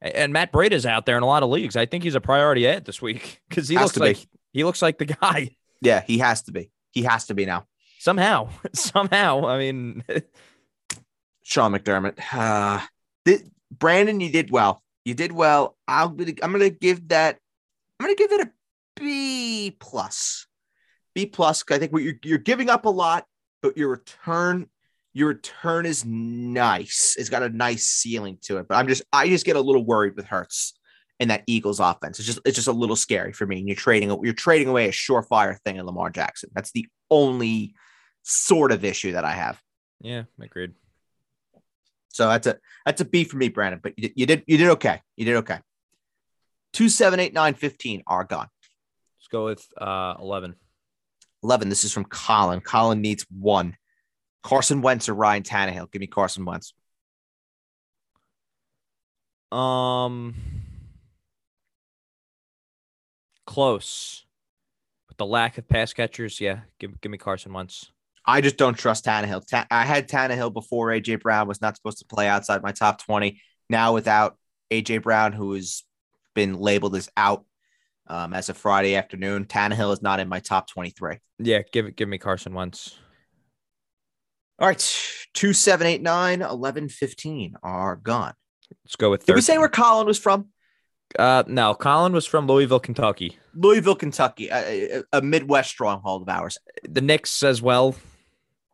[0.00, 1.76] And Matt Breida's out there in a lot of leagues.
[1.76, 4.06] I think he's a priority add this week because he Has looks to be.
[4.06, 6.70] like he looks like the guy Yeah, he has to be.
[6.92, 7.66] He has to be now.
[7.98, 8.48] somehow.
[8.74, 10.02] Somehow, I mean,
[11.44, 12.18] Sean McDermott.
[12.32, 12.80] Uh,
[13.24, 14.82] thi- Brandon, you did well.
[15.04, 15.76] You did well.
[15.86, 17.38] I'll be, I'm gonna give that.
[17.98, 18.50] I'm gonna give it a
[18.96, 20.46] B plus.
[21.14, 21.64] B plus.
[21.70, 23.26] I think you're you're giving up a lot,
[23.62, 24.68] but your return
[25.14, 27.16] your return is nice.
[27.18, 28.68] It's got a nice ceiling to it.
[28.68, 30.74] But I'm just I just get a little worried with Hurts
[31.20, 32.18] and that Eagles offense.
[32.18, 33.58] It's just it's just a little scary for me.
[33.58, 36.50] And you're trading you're trading away a surefire thing in Lamar Jackson.
[36.54, 37.74] That's the only
[38.22, 39.60] sort of issue that I have.
[40.00, 40.72] yeah, agreed.
[42.08, 43.80] So that's a that's a B for me, Brandon.
[43.82, 45.00] But you did you did you did okay.
[45.16, 45.58] You did okay.
[46.72, 48.48] Two, seven, eight, nine, 15 are gone.
[49.18, 50.54] Let's go with uh, eleven.
[51.42, 51.68] 11.
[51.68, 52.60] This is from Colin.
[52.60, 53.76] Colin needs one.
[54.42, 55.90] Carson Wentz or Ryan Tannehill.
[55.90, 56.74] Give me Carson Wentz.
[59.52, 60.34] Um,
[63.48, 64.26] close.
[65.08, 67.90] With the lack of pass catchers, yeah, give give me Carson Wentz.
[68.26, 69.46] I just don't trust Tannehill.
[69.46, 73.02] Ta- I had Tannehill before AJ Brown was not supposed to play outside my top
[73.02, 73.40] 20.
[73.70, 74.36] Now without
[74.70, 75.82] AJ Brown, who has
[76.34, 77.46] been labeled as out
[78.06, 81.16] um, as of Friday afternoon, Tannehill is not in my top 23.
[81.38, 81.96] Yeah, give it.
[81.96, 82.98] Give me Carson Wentz.
[84.58, 84.98] All right.
[85.32, 88.34] 2, 7, 8, 9, 11, 15 are gone.
[88.84, 89.24] Let's go with.
[89.24, 89.42] Did we 13.
[89.42, 90.48] say where Colin was from?
[91.18, 93.38] Uh, no, Colin was from Louisville, Kentucky.
[93.54, 96.58] Louisville, Kentucky, a, a- Midwest stronghold of ours.
[96.88, 97.94] The Knicks as well.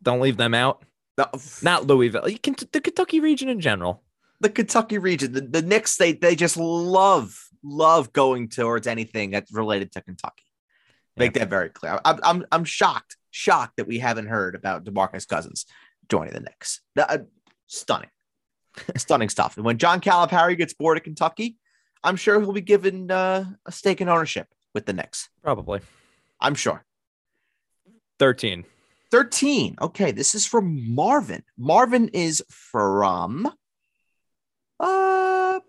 [0.02, 0.84] Don't leave them out.
[1.16, 1.28] The,
[1.62, 2.28] Not Louisville.
[2.28, 4.02] You can the Kentucky region in general.
[4.40, 9.52] the Kentucky region, the, the Knicks, they they just love love going towards anything that's
[9.52, 10.42] related to Kentucky.
[11.16, 12.00] Make that very clear.
[12.04, 15.66] I'm I'm I'm shocked, shocked that we haven't heard about Demarcus Cousins
[16.10, 16.80] joining the Knicks.
[16.98, 17.18] Uh,
[17.68, 18.10] stunning,
[18.96, 19.56] stunning stuff.
[19.56, 21.56] And when John Calipari gets bored of Kentucky,
[22.04, 25.28] I'm sure he'll be given uh, a stake in ownership with the Knicks.
[25.42, 25.80] Probably
[26.40, 26.84] I'm sure.
[28.18, 28.64] thirteen.
[29.14, 29.76] 13.
[29.80, 31.44] Okay, this is from Marvin.
[31.56, 33.46] Marvin is from
[34.80, 35.60] uh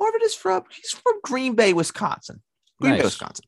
[0.00, 2.40] Marvin is from he's from Green Bay, Wisconsin.
[2.80, 3.44] Green Bay, Wisconsin.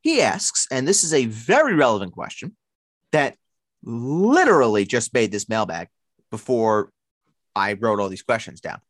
[0.00, 2.56] He asks, and this is a very relevant question
[3.12, 3.36] that
[3.84, 5.86] literally just made this mailbag
[6.32, 6.90] before
[7.54, 8.80] I wrote all these questions down.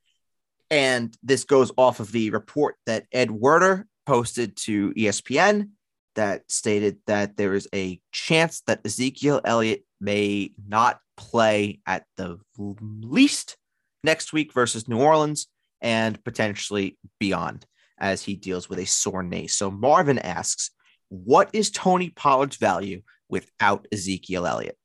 [0.70, 5.70] And this goes off of the report that Ed Werder posted to ESPN
[6.14, 12.38] that stated that there is a chance that Ezekiel Elliott may not play at the
[12.58, 13.56] least
[14.04, 15.46] next week versus New Orleans
[15.80, 17.64] and potentially beyond
[17.98, 19.46] as he deals with a sore knee.
[19.46, 20.70] So Marvin asks,
[21.08, 24.76] what is Tony Pollard's value without Ezekiel Elliott?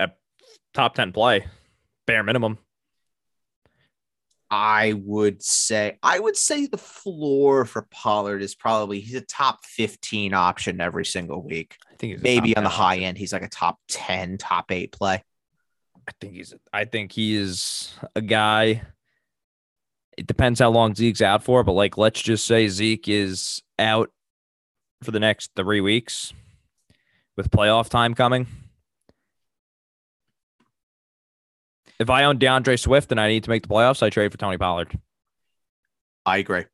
[0.00, 0.10] A
[0.74, 1.46] top ten play,
[2.06, 2.58] bare minimum.
[4.52, 9.64] I would say I would say the floor for Pollard is probably he's a top
[9.64, 11.78] 15 option every single week.
[11.90, 14.92] I think he's Maybe on the high end, he's like a top 10, top eight
[14.92, 15.24] play.
[16.06, 16.52] I think he's.
[16.70, 18.82] I think he is a guy.
[20.18, 24.10] It depends how long Zeke's out for, but like, let's just say Zeke is out
[25.02, 26.34] for the next three weeks,
[27.36, 28.46] with playoff time coming.
[31.98, 34.38] If I own DeAndre Swift and I need to make the playoffs, I trade for
[34.38, 34.98] Tony Pollard.
[36.26, 36.64] I agree.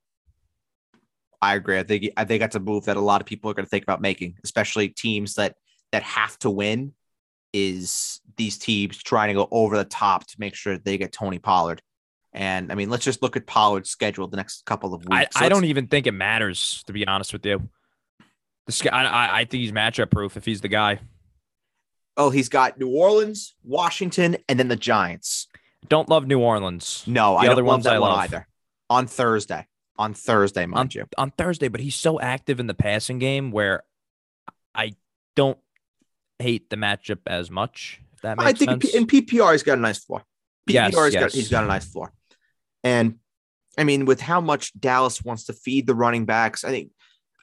[1.40, 1.78] I agree.
[1.78, 3.70] I think I think that's a move that a lot of people are going to
[3.70, 5.54] think about making, especially teams that
[5.92, 6.92] that have to win.
[7.54, 11.38] Is these teams trying to go over the top to make sure they get Tony
[11.38, 11.80] Pollard?
[12.34, 15.34] And I mean, let's just look at Pollard's schedule the next couple of weeks.
[15.34, 17.68] I Let's- don't even think it matters, to be honest with you.
[18.66, 21.00] The, I, I, I think he's matchup proof if he's the guy.
[22.18, 25.46] Oh, he's got New Orleans, Washington, and then the Giants.
[25.88, 27.04] Don't love New Orleans.
[27.06, 28.18] No, The I other don't love ones that I one love.
[28.20, 28.48] either.
[28.90, 29.66] On Thursday.
[29.96, 31.06] On Thursday, mind you.
[31.16, 33.82] on Thursday, but he's so active in the passing game where
[34.74, 34.92] I
[35.34, 35.58] don't
[36.38, 38.00] hate the matchup as much.
[38.14, 38.94] If that makes I think sense.
[38.94, 40.20] in PPR he's got a nice floor.
[40.68, 41.34] PPR Yes, he's got yes.
[41.34, 42.12] he's got a nice floor.
[42.84, 43.16] And
[43.76, 46.90] I mean, with how much Dallas wants to feed the running backs, I think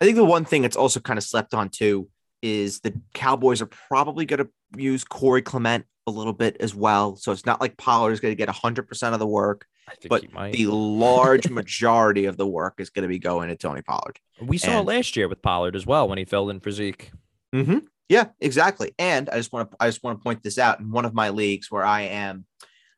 [0.01, 2.07] I think the one thing that's also kind of slept on too
[2.45, 7.15] is the Cowboys are probably going to use Corey Clement a little bit as well.
[7.15, 10.09] So it's not like Pollard is going to get 100% of the work, I think
[10.09, 10.53] but he might.
[10.53, 14.19] the large majority of the work is going to be going to Tony Pollard.
[14.41, 16.71] we saw it and- last year with Pollard as well when he filled in for
[16.71, 17.11] Zeke.
[17.55, 17.79] Mm-hmm.
[18.07, 18.93] Yeah, exactly.
[18.99, 21.15] And I just want to I just want to point this out in one of
[21.15, 22.45] my leagues where I am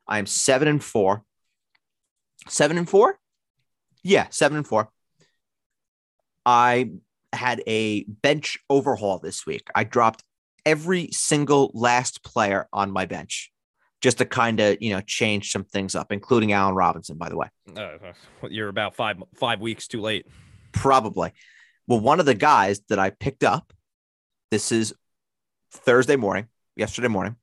[0.06, 1.24] I am seven and four.
[2.50, 3.18] Seven and four?
[4.04, 4.90] Yeah, seven and four.
[6.46, 6.92] I
[7.34, 9.68] had a bench overhaul this week.
[9.76, 10.24] I dropped
[10.66, 13.52] every single last player on my bench
[14.02, 17.38] just to kind of, you know, change some things up, including Allen Robinson, by the
[17.38, 17.48] way.
[17.76, 17.98] Uh,
[18.50, 20.28] you're about five five weeks too late.
[20.72, 21.32] Probably.
[21.88, 23.74] Well, one of the guys that I picked up,
[24.52, 24.94] this is
[25.72, 27.38] Thursday morning, yesterday morning,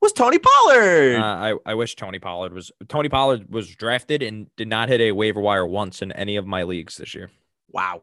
[0.00, 1.16] was Tony Pollard.
[1.16, 5.00] Uh, I I wish Tony Pollard was Tony Pollard was drafted and did not hit
[5.00, 7.30] a waiver wire once in any of my leagues this year.
[7.68, 8.02] wow.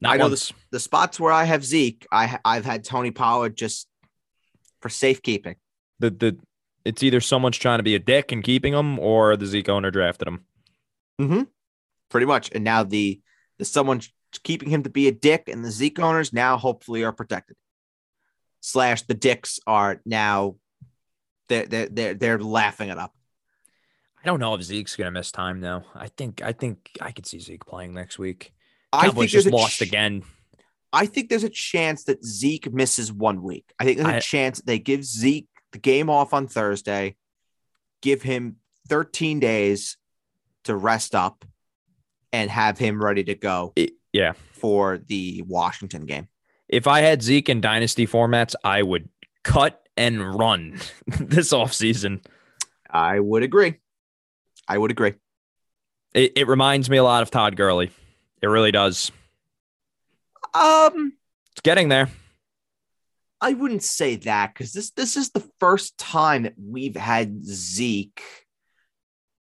[0.00, 0.52] Not I know once.
[0.70, 3.86] The spots where I have Zeke, I I've had Tony Pollard just
[4.80, 5.56] for safekeeping.
[5.98, 6.38] The the
[6.84, 9.90] it's either someone's trying to be a dick and keeping him, or the Zeke owner
[9.90, 10.44] drafted him.
[11.20, 11.42] Mm-hmm.
[12.08, 12.50] Pretty much.
[12.54, 13.20] And now the
[13.58, 14.00] the someone
[14.42, 17.56] keeping him to be a dick, and the Zeke owners now hopefully are protected.
[18.60, 20.56] Slash the dicks are now
[21.48, 23.14] they're they're they're, they're laughing it up.
[24.22, 25.84] I don't know if Zeke's gonna miss time though.
[25.94, 28.52] I think I think I could see Zeke playing next week.
[28.92, 30.22] I think just there's a lost ch- again.
[30.92, 33.72] I think there's a chance that Zeke misses one week.
[33.78, 37.14] I think there's a I- chance they give Zeke the game off on Thursday,
[38.02, 38.56] give him
[38.88, 39.96] 13 days
[40.64, 41.44] to rest up,
[42.32, 44.32] and have him ready to go It- yeah.
[44.52, 46.28] for the Washington game.
[46.68, 49.08] If I had Zeke in dynasty formats, I would
[49.44, 52.24] cut and run this offseason.
[52.90, 53.74] I would agree.
[54.68, 55.14] I would agree.
[56.14, 57.90] It, it reminds me a lot of Todd Gurley.
[58.42, 59.10] It really does.
[60.54, 61.12] Um,
[61.52, 62.08] It's getting there.
[63.40, 68.22] I wouldn't say that because this this is the first time that we've had Zeke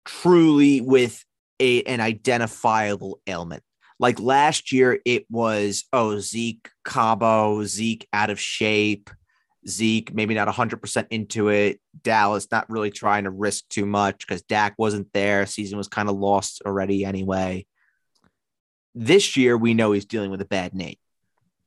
[0.04, 1.24] truly with
[1.58, 3.62] a an identifiable ailment.
[3.98, 9.10] Like last year, it was oh Zeke Cabo, Zeke out of shape,
[9.68, 11.80] Zeke maybe not hundred percent into it.
[12.02, 15.46] Dallas not really trying to risk too much because Dak wasn't there.
[15.46, 17.66] Season was kind of lost already anyway.
[18.94, 20.98] This year, we know he's dealing with a bad knee.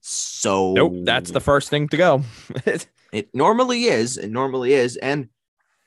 [0.02, 0.94] So Nope.
[1.04, 2.24] That's the first thing to go.
[3.14, 4.18] it normally is.
[4.18, 4.98] It normally is.
[4.98, 5.30] And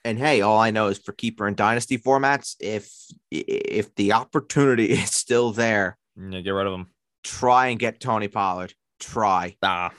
[0.04, 2.90] and hey, all I know is for keeper and dynasty formats, if
[3.30, 6.86] if the opportunity is still there, Yeah, get rid of him.
[7.24, 8.72] try and get Tony Pollard.
[9.00, 9.56] Try.
[9.62, 9.92] Ah,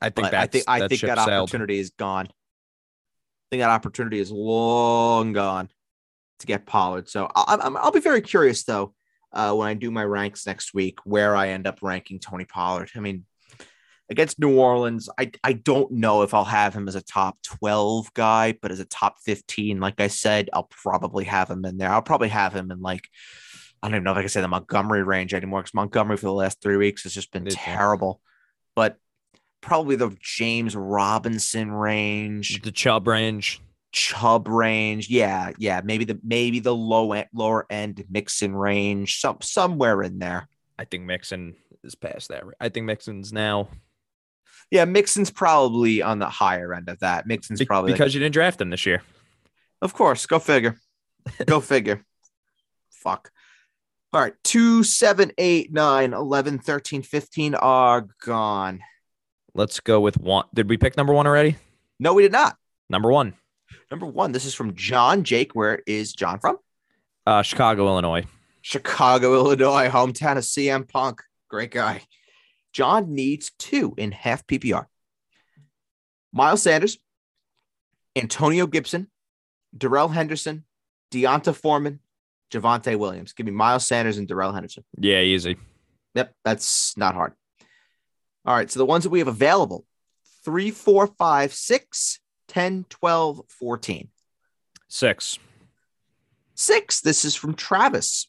[0.00, 1.28] I think I think I that think that sailed.
[1.42, 2.26] opportunity is gone.
[2.28, 2.30] I
[3.50, 5.68] think that opportunity is long gone
[6.38, 7.08] to get Pollard.
[7.10, 8.94] So I'll, I'm, I'll be very curious though
[9.32, 12.90] uh, when I do my ranks next week where I end up ranking Tony Pollard.
[12.96, 13.24] I mean,
[14.10, 18.12] against New Orleans, I I don't know if I'll have him as a top 12
[18.14, 21.90] guy, but as a top 15, like I said, I'll probably have him in there.
[21.90, 23.08] I'll probably have him in like
[23.82, 26.26] I don't even know if I can say the Montgomery range anymore because Montgomery for
[26.26, 27.76] the last three weeks has just been It- yeah.
[27.76, 28.20] terrible.
[28.76, 28.96] But
[29.62, 33.60] probably the James Robinson range, The Chubb range.
[33.92, 35.08] Chubb range.
[35.08, 40.18] Yeah, yeah, maybe the maybe the low end, lower end Mixon range, some somewhere in
[40.18, 40.48] there.
[40.78, 42.44] I think Mixon is past that.
[42.60, 43.68] I think Mixon's now
[44.70, 47.26] Yeah, Mixon's probably on the higher end of that.
[47.26, 49.02] Mixon's be- probably like- because you didn't draft him this year.
[49.82, 50.26] Of course.
[50.26, 50.76] Go figure.
[51.46, 52.04] Go figure.
[52.90, 53.30] Fuck.
[54.12, 54.34] All right.
[54.44, 58.80] 2, 7, 8, 9, 11, 13, 15 are gone.
[59.54, 60.44] Let's go with one.
[60.54, 61.56] Did we pick number one already?
[61.98, 62.56] No, we did not.
[62.88, 63.34] Number one,
[63.90, 65.52] Number one, this is from John Jake.
[65.54, 66.58] Where is John from?
[67.26, 68.24] uh, Chicago, Illinois.
[68.62, 71.22] Chicago, Illinois, hometown of CM Punk.
[71.48, 72.02] Great guy.
[72.72, 74.86] John needs two in half PPR.
[76.32, 76.98] Miles Sanders,
[78.14, 79.10] Antonio Gibson,
[79.76, 80.64] Darrell Henderson,
[81.10, 82.00] D'Onta Foreman,
[82.52, 83.32] Javonte Williams.
[83.32, 84.84] Give me Miles Sanders and Darrell Henderson.
[84.98, 85.56] Yeah, easy.
[86.14, 87.32] Yep, that's not hard.
[88.44, 89.84] All right, so the ones that we have available
[90.44, 92.19] 3, 4, 5, 6,
[92.50, 94.08] 10, 12, 14.
[94.88, 95.38] Six.
[96.56, 98.28] Six, this is from Travis.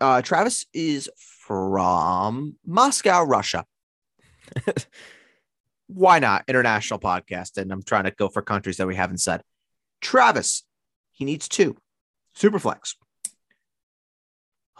[0.00, 3.66] Uh, Travis is from Moscow, Russia.
[5.86, 6.44] why not?
[6.48, 7.58] International podcast.
[7.58, 9.42] And I'm trying to go for countries that we haven't said.
[10.00, 10.64] Travis,
[11.12, 11.76] he needs two.
[12.34, 12.94] Superflex.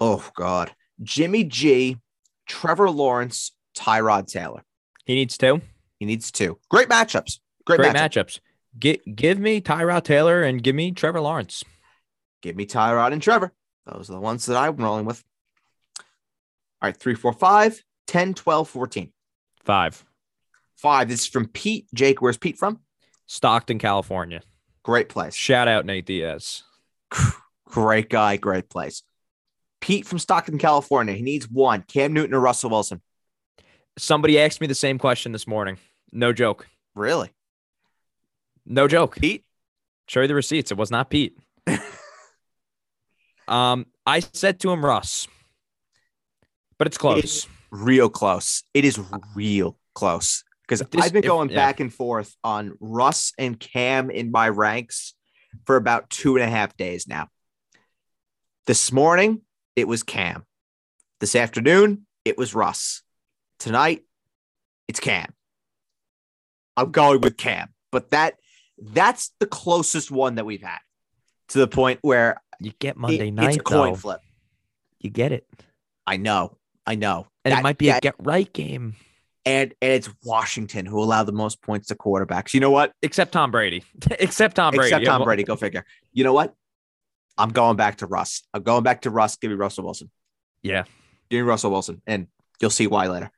[0.00, 0.72] Oh, God.
[1.02, 1.98] Jimmy G,
[2.46, 4.64] Trevor Lawrence, Tyrod Taylor.
[5.04, 5.60] He needs two.
[5.98, 6.58] He needs two.
[6.70, 7.40] Great matchups.
[7.66, 8.14] Great, Great matchups.
[8.14, 8.40] matchups.
[8.78, 11.64] Gi- give me Tyrod Taylor and give me Trevor Lawrence.
[12.42, 13.52] Give me Tyrod and Trevor.
[13.86, 15.22] Those are the ones that I'm rolling with.
[16.00, 19.12] All right, three, four, five, 10, 12, 14.
[19.64, 20.04] Five.
[20.76, 21.08] Five.
[21.08, 21.86] This is from Pete.
[21.92, 22.80] Jake, where's Pete from?
[23.26, 24.42] Stockton, California.
[24.82, 25.34] Great place.
[25.34, 26.62] Shout out Nate Diaz.
[27.66, 29.02] Great guy, great place.
[29.80, 31.14] Pete from Stockton, California.
[31.14, 31.82] He needs one.
[31.82, 33.02] Cam Newton or Russell Wilson.
[33.98, 35.78] Somebody asked me the same question this morning.
[36.12, 36.66] No joke.
[36.94, 37.30] Really?
[38.68, 39.16] No joke.
[39.16, 39.44] Pete?
[40.06, 40.70] Show you the receipts.
[40.70, 41.36] It was not Pete.
[43.48, 45.26] um, I said to him Russ,
[46.78, 47.48] but it's close.
[47.70, 48.62] Real close.
[48.74, 49.00] It is
[49.34, 50.44] real close.
[50.62, 51.56] Because this- I've been if- going yeah.
[51.56, 55.14] back and forth on Russ and Cam in my ranks
[55.64, 57.28] for about two and a half days now.
[58.66, 59.40] This morning,
[59.76, 60.44] it was Cam.
[61.20, 63.02] This afternoon, it was Russ.
[63.58, 64.02] Tonight,
[64.88, 65.32] it's Cam.
[66.76, 68.34] I'm going with Cam, but that
[68.80, 70.78] that's the closest one that we've had
[71.48, 73.96] to the point where You get it- Monday it's night a coin though.
[73.96, 74.20] flip.
[75.00, 75.46] You get it,
[76.06, 78.96] I know, I know, and That- it might be that- a get right game,
[79.46, 82.52] and and it's Washington who allowed the most points to quarterbacks.
[82.54, 82.92] You know what?
[83.02, 83.84] except Tom Brady.
[84.18, 84.88] except Tom Brady.
[84.88, 85.44] Except Tom Brady.
[85.44, 85.84] Go figure.
[86.12, 86.54] You know what?
[87.38, 88.42] I'm going back to Russ.
[88.52, 89.36] I'm going back to Russ.
[89.36, 90.10] Give me Russell Wilson.
[90.62, 90.82] Yeah.
[91.30, 92.26] Give me Russell Wilson, and
[92.60, 93.30] you'll see why later.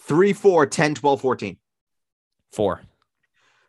[0.00, 1.56] 3, 4, 10, 12, 14.
[2.50, 2.82] Four.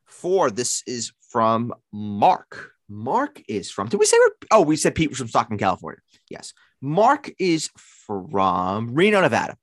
[0.05, 0.51] Four.
[0.51, 2.71] This is from Mark.
[2.89, 3.87] Mark is from.
[3.87, 4.17] Did we say?
[4.51, 5.99] Oh, we said Pete was from Stockton, California.
[6.29, 6.53] Yes.
[6.81, 7.69] Mark is
[8.05, 9.57] from Reno, Nevada.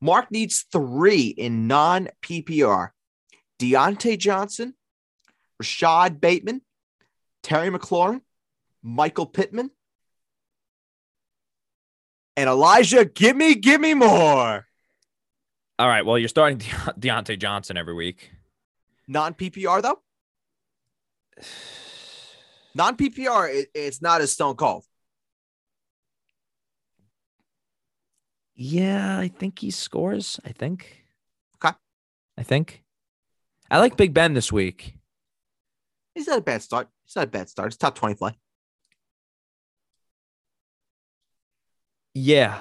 [0.00, 2.90] Mark needs three in non PPR:
[3.58, 4.74] Diontae Johnson,
[5.58, 6.62] Rashod Bateman,
[7.42, 8.20] Terry McLaurin,
[8.82, 9.70] Michael Pittman,
[12.36, 13.04] and Elijah.
[13.04, 14.67] Give me, give me more.
[15.78, 16.04] All right.
[16.04, 16.58] Well, you're starting
[16.98, 18.30] De- Diontae Johnson every week.
[19.06, 20.00] Non PPR though.
[22.74, 24.84] Non PPR, it, it's not as stone cold.
[28.54, 30.40] Yeah, I think he scores.
[30.44, 31.04] I think.
[31.56, 31.74] Okay.
[32.36, 32.82] I think.
[33.70, 34.96] I like Big Ben this week.
[36.14, 36.88] He's not a bad start.
[37.06, 37.68] It's not a bad start.
[37.68, 38.36] It's top 20 play.
[42.14, 42.60] Yeah.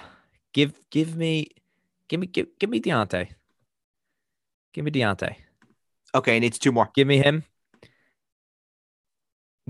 [0.53, 1.47] Give give me
[2.07, 3.29] give me give, give me Diontae.
[4.73, 5.35] Give me Diontae.
[6.13, 6.89] Okay, he needs two more.
[6.95, 7.43] Give me him.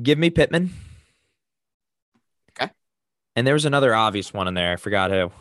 [0.02, 0.71] Give me Pittman.
[2.52, 2.71] Okay.
[3.36, 4.73] And there was another obvious one in there.
[4.73, 5.32] I forgot who.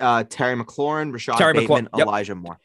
[0.00, 2.06] Uh, Terry McLaurin, Rashod Terry Bateman, McLaurin, yep.
[2.06, 2.58] Elijah Moore.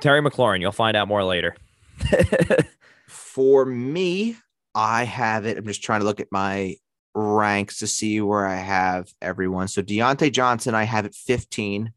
[0.00, 0.60] Terry McLaurin.
[0.60, 1.56] You'll find out more later.
[3.08, 4.36] For me,
[4.74, 5.58] I have it.
[5.58, 6.76] I'm just trying to look at my
[7.14, 9.68] ranks to see where I have everyone.
[9.68, 11.92] So Diontae Johnson, I have at 15.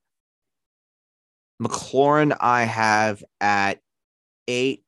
[1.63, 3.79] McLaurin, I have at
[4.47, 4.81] eight.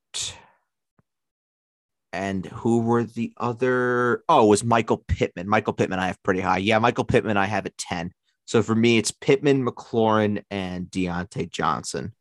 [2.12, 4.22] And who were the other?
[4.28, 5.48] Oh, it was Michael Pittman.
[5.48, 6.58] Michael Pittman, I have pretty high.
[6.58, 8.12] Yeah, Michael Pittman, I have at 10.
[8.46, 12.14] So for me, it's Pittman, McLaurin, and Diontae Johnson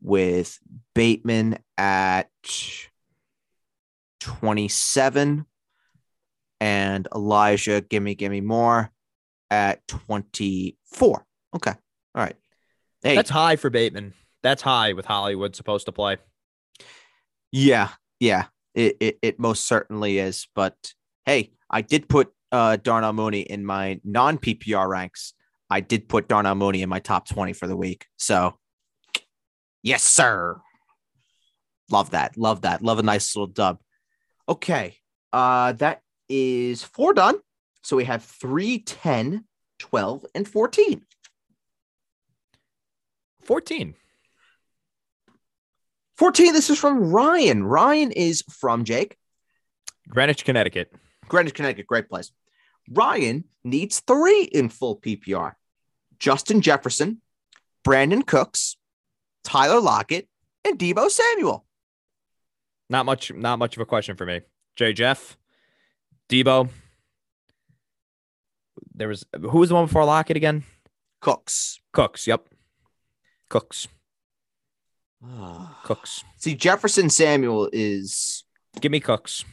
[0.00, 0.58] with
[0.94, 2.28] Bateman at
[4.20, 5.46] 27
[6.60, 8.92] and Elijah, gimme, gimme more
[9.50, 11.26] at 24.
[11.56, 11.70] Okay.
[11.70, 12.36] All right.
[13.02, 14.14] Hey, That's high for Bateman.
[14.42, 16.18] That's high with Hollywood supposed to play.
[17.50, 17.90] yeah,
[18.20, 20.46] yeah, it, it, it most certainly is.
[20.54, 20.76] But
[21.26, 25.34] hey, I did put uh, Darnell Mooney in my non PPR ranks.
[25.70, 28.06] I did put Darnell Mooney in my top 20 for the week.
[28.18, 28.58] So,
[29.82, 30.60] yes, sir.
[31.90, 32.36] Love that.
[32.36, 32.82] Love that.
[32.82, 33.78] Love a nice little dub.
[34.48, 34.96] Okay.
[35.32, 37.36] Uh, that is four done.
[37.82, 39.44] So we have 3, 10,
[39.78, 41.04] 12, and 14.
[43.44, 43.94] 14.
[46.16, 46.52] 14.
[46.52, 47.64] This is from Ryan.
[47.64, 49.16] Ryan is from Jake.
[50.08, 50.92] Greenwich, Connecticut.
[51.28, 52.30] Greenwich, Connecticut, great place.
[52.90, 55.52] Ryan needs three in full PPR
[56.18, 57.20] Justin Jefferson,
[57.84, 58.76] Brandin Cooks,
[59.44, 60.28] Tyler Lockett,
[60.64, 61.64] and Deebo Samuel.
[62.88, 64.42] Not much, not much of a question for me.
[64.76, 65.36] Jay Jeff,
[66.28, 66.68] Deebo.
[68.94, 70.64] There was who was the one before Lockett again?
[71.20, 71.80] Cooks.
[71.92, 72.26] Cooks.
[72.26, 72.48] Yep.
[73.52, 73.86] Cooks.
[75.22, 75.78] Ah.
[75.84, 76.24] Cooks.
[76.38, 78.44] See, Jefferson Samuel is
[78.80, 79.44] Give me Cooks.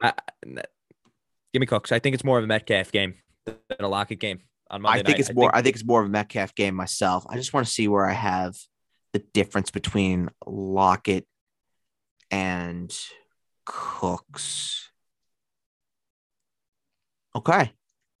[0.00, 0.12] I,
[0.46, 0.62] I-
[1.52, 1.90] give me Cooks.
[1.90, 3.14] I think it's more of a Metcalf game
[3.44, 5.20] than a Lockett game on Monday I think night.
[5.20, 7.26] it's more I think it's more of a Metcalf game myself.
[7.28, 8.54] I just want to see where I have
[9.12, 11.26] the difference between Lockett
[12.30, 12.96] and
[13.64, 14.88] Cooks.
[17.34, 17.72] Okay.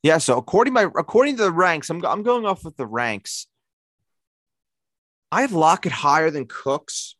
[0.02, 3.46] Yeah, so according my according to the ranks, I'm I'm going off with the ranks.
[5.32, 7.16] I have Lockett higher than Cooks,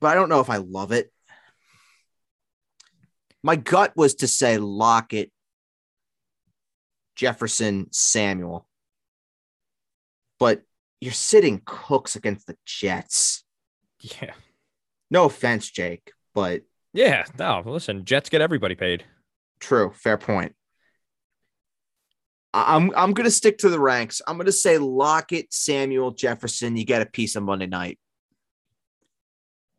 [0.00, 1.12] but I don't know if I love it.
[3.42, 5.30] My gut was to say Lockett,
[7.16, 8.66] Jefferson, Samuel,
[10.38, 10.62] but
[11.00, 13.44] you're sitting Cooks against the Jets.
[14.00, 14.32] Yeah.
[15.10, 16.62] No offense, Jake, but
[16.92, 17.24] Yeah.
[17.38, 19.04] No, listen, Jets get everybody paid.
[19.60, 20.54] True, fair point.
[22.52, 24.20] I'm I'm gonna stick to the ranks.
[24.26, 26.76] I'm gonna say Lockett, Samuel, Jefferson.
[26.76, 27.98] You get a piece on Monday night,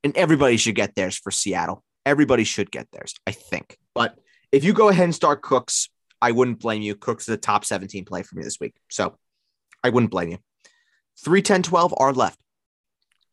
[0.03, 1.83] and everybody should get theirs for Seattle.
[2.05, 3.77] Everybody should get theirs, I think.
[3.93, 4.17] But
[4.51, 5.89] if you go ahead and start Cooks,
[6.21, 6.95] I wouldn't blame you.
[6.95, 9.17] Cooks is a top 17 play for me this week, so
[9.83, 10.37] I wouldn't blame you.
[11.23, 12.39] 3, 10, 12 are left.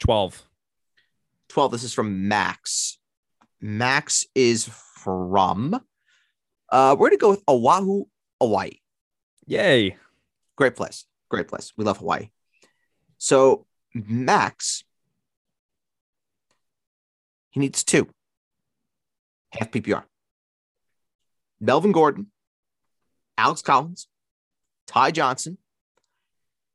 [0.01, 0.43] 12.
[1.49, 1.73] 12.
[1.73, 2.99] This is from Max.
[3.61, 4.69] Max is
[5.03, 5.81] from.
[6.71, 8.05] Uh, we're gonna go with Oahu,
[8.41, 8.73] Hawaii.
[9.49, 9.97] Yay.
[10.57, 11.07] Great place.
[11.31, 11.73] Great place.
[11.77, 12.29] We love Hawaii.
[13.17, 14.85] So Max,
[17.51, 18.09] he needs two.
[19.53, 20.05] Half PPR.
[21.61, 22.27] Melvin Gordon,
[23.39, 24.07] Alex Collins,
[24.87, 25.57] Ty Johnson,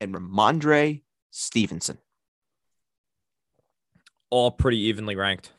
[0.01, 1.99] and Rhamondre Stevenson.
[4.31, 5.51] All pretty evenly ranked.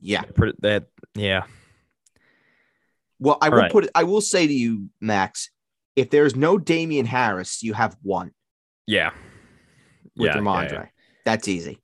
[0.00, 0.22] Yeah.
[0.22, 1.44] Pretty, that, yeah.
[3.22, 3.70] Well, I will right.
[3.72, 5.50] put it, I will say to you, Max,
[5.94, 8.32] if there's no Damien Harris, you have one
[8.86, 9.10] Yeah.
[10.16, 10.72] with yeah, yeah, Rhamondre.
[10.72, 10.86] yeah.
[11.24, 11.78] That's easy.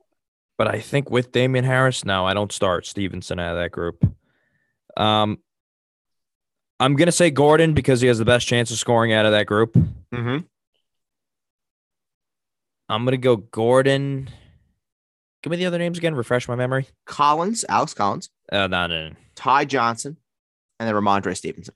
[0.57, 4.05] But I think with Damien Harris, no, I don't start Stevenson out of that group.
[4.97, 5.39] Um,
[6.81, 9.47] I'm gonna say Gordon because he has the best chance of scoring out of that
[9.47, 9.75] group.
[9.75, 10.39] Mm-hmm.
[12.89, 14.29] I'm gonna go Gordon.
[15.43, 16.15] Give me the other names again.
[16.17, 16.89] Refresh my memory.
[17.07, 19.15] Collins, Alex Collins, Uh, no, no, no.
[19.37, 20.17] Ty Johnson,
[20.79, 21.75] and then Rhamondre Stevenson.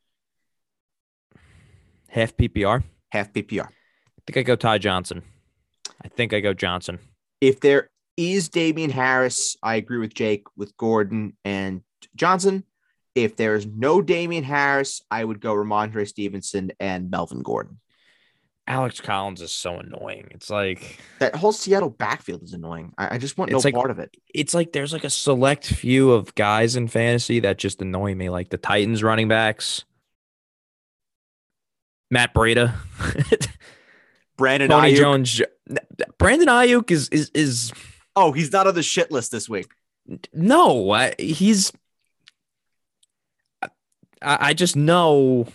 [2.09, 2.83] Half PPR.
[3.11, 3.67] Half PPR.
[3.67, 5.23] I think I go Ty Johnson.
[6.05, 6.99] I think I go Johnson.
[7.41, 11.83] if there is Damien Harris, I agree with Jake with Gordon and
[12.15, 12.65] Johnson.
[13.15, 17.79] If there's no Damien Harris, I would go Rhamondre Stevenson and Melvin Gordon.
[18.69, 20.29] Alex Collins is so annoying.
[20.31, 22.93] It's like That whole Seattle backfield is annoying.
[22.97, 24.15] I, I just want It's no like- part of it.
[24.33, 28.31] it's like there's like a select few of guys in fantasy that just annoy me,
[28.31, 29.85] like the Titans running backs.
[32.11, 32.75] Matt Breida,
[34.37, 34.97] Brandon Tony Aiyuk.
[34.97, 35.43] Jones,
[36.19, 37.73] Brandon Aiyuk is is is
[38.15, 39.69] Oh, he's not on the shit list this week.
[40.35, 41.73] no, I, he's.
[43.63, 43.69] I,
[44.21, 45.47] I just know.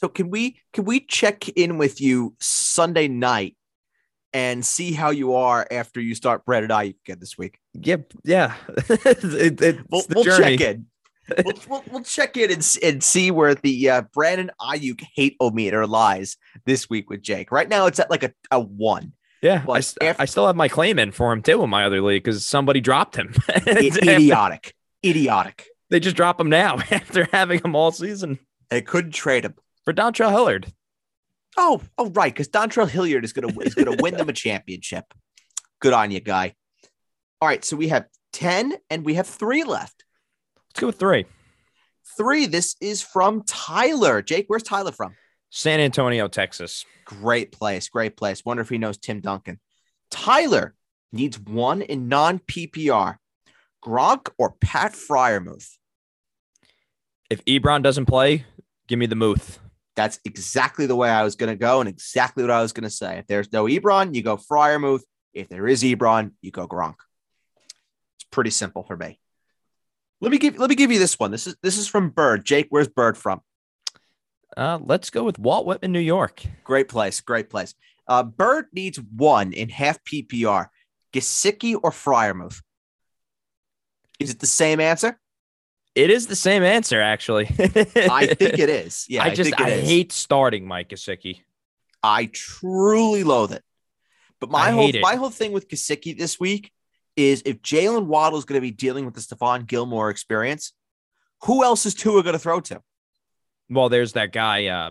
[0.00, 3.54] So can we can we check in with you Sunday night
[4.32, 7.58] and see how you are after you start Brandon Aiyuk again this week?
[7.74, 8.12] Yep.
[8.24, 8.54] Yeah.
[8.88, 10.86] It- it's We'll, we'll check in.
[11.44, 15.86] we'll, we'll, we'll check in and, and see where the uh, Brandon Aiyuk hate meter
[15.86, 17.52] lies this week with Jake.
[17.52, 19.12] Right now, it's at like a, a one.
[19.42, 22.00] Yeah, I, after- I still have my claim in for him too in my other
[22.00, 23.34] league because somebody dropped him.
[23.66, 24.74] Idiotic.
[25.04, 25.66] Idiotic.
[25.90, 28.38] They just drop him now after having him all season
[28.70, 29.54] They couldn't trade him.
[29.84, 30.72] For Dontrell Hilliard.
[31.56, 32.32] Oh, oh, right.
[32.32, 35.04] Because Dontrell Hilliard is gonna is gonna win them a championship.
[35.80, 36.54] Good on you, guy.
[37.40, 40.04] All right, so we have ten and we have three left.
[40.68, 41.26] Let's go with three.
[42.16, 42.46] Three.
[42.46, 44.22] This is from Tyler.
[44.22, 45.14] Jake, where's Tyler from?
[45.50, 46.84] San Antonio, Texas.
[47.04, 47.88] Great place.
[47.88, 48.44] Great place.
[48.44, 49.58] Wonder if he knows Tim Duncan.
[50.10, 50.74] Tyler
[51.12, 53.16] needs one in non PPR.
[53.84, 55.76] Gronk or Pat Freiermuth.
[57.30, 58.44] If Ebron doesn't play,
[58.86, 59.58] give me the Muth.
[60.00, 62.84] That's exactly the way I was going to go and exactly what I was going
[62.84, 63.18] to say.
[63.18, 65.02] If there's no Ebron, you go Freiermuth.
[65.34, 66.94] If there is Ebron, you go Gronk.
[68.16, 69.20] It's pretty simple for me.
[70.22, 71.30] Let me give let me give you this one.
[71.30, 72.46] This is this is from Bird.
[72.46, 73.42] Jake, where's Bird from?
[74.56, 76.44] Uh, let's go with Walt Whitman, New York.
[76.64, 77.74] Great place, great place.
[78.08, 80.68] Uh, Bird needs one in half PPR.
[81.12, 82.62] Gesicki or Freiermuth?
[84.18, 85.20] Is it the same answer?
[85.94, 87.46] It is the same answer, actually.
[87.48, 89.06] I think it is.
[89.08, 89.88] Yeah, I just I is.
[89.88, 91.40] hate starting Mike Gesicki.
[92.02, 93.62] I truly loathe it.
[94.40, 96.72] But my I whole my whole thing with Gesicki this week
[97.16, 100.72] is if Jaylen Waddle is going to be dealing with the Stephon Gilmore experience,
[101.42, 102.82] who else is Tua going to throw to?
[103.68, 104.66] Well, there's that guy.
[104.66, 104.90] Uh,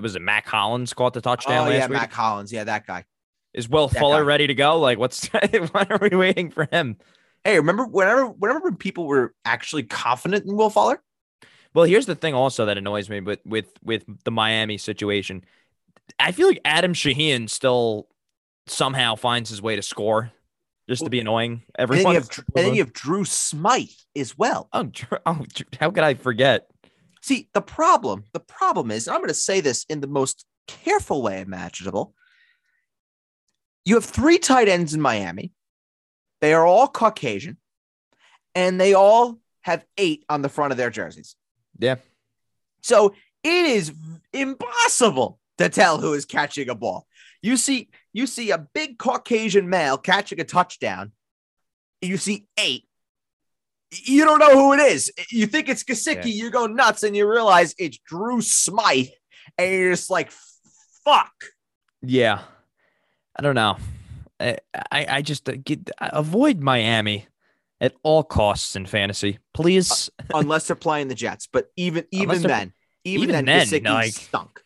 [0.00, 1.90] was it Mack Hollins caught the touchdown oh yeah, week?
[1.90, 2.52] Matt Collins.
[2.52, 3.04] Yeah, that guy.
[3.52, 4.26] Is Will That Fuller guy.
[4.26, 4.78] ready to go?
[4.80, 6.96] Like, what's why are we waiting for him?
[7.44, 11.02] Hey, remember whenever whenever when people were actually confident in Will Fuller?
[11.74, 15.44] Well, here's the thing also that annoys me with with with the Miami situation.
[16.18, 18.08] I feel like Adam Shaheen still
[18.66, 20.30] somehow finds his way to score
[20.88, 22.14] just to be annoying And then, everyone.
[22.14, 24.68] have, and then you have Durham Smythe as well.
[24.72, 24.90] oh,
[25.26, 25.44] oh,
[25.80, 26.68] how could I forget?
[27.22, 30.44] See, the problem, the problem is, and I'm going to say this in the most
[30.66, 32.14] careful way imaginable.
[33.86, 35.52] You have three tight ends in Miami.
[36.44, 37.56] They are all Caucasian,
[38.54, 41.36] and they all have eight on the front of their jerseys.
[41.78, 41.94] Yeah.
[42.82, 43.94] So it is
[44.30, 47.06] impossible to tell who is catching a ball.
[47.40, 51.12] You see, you see a big Caucasian male catching a touchdown.
[52.02, 52.84] You see eight.
[53.90, 55.10] You don't know who it is.
[55.30, 56.44] You think it's Gesicki, Yeah.
[56.44, 59.08] you go nuts, and you realize it's Durham Smythe,
[59.56, 60.30] and you're just like,
[61.06, 61.32] fuck.
[62.02, 62.42] Yeah,
[63.34, 63.78] I don't know.
[64.40, 64.56] I
[64.90, 67.26] I, just uh, get avoid Miami
[67.80, 70.10] at all costs in fantasy, please.
[70.32, 71.48] Unless they're playing the Jets.
[71.50, 72.72] But even even then,
[73.04, 74.62] even, even then, then, like- stunk.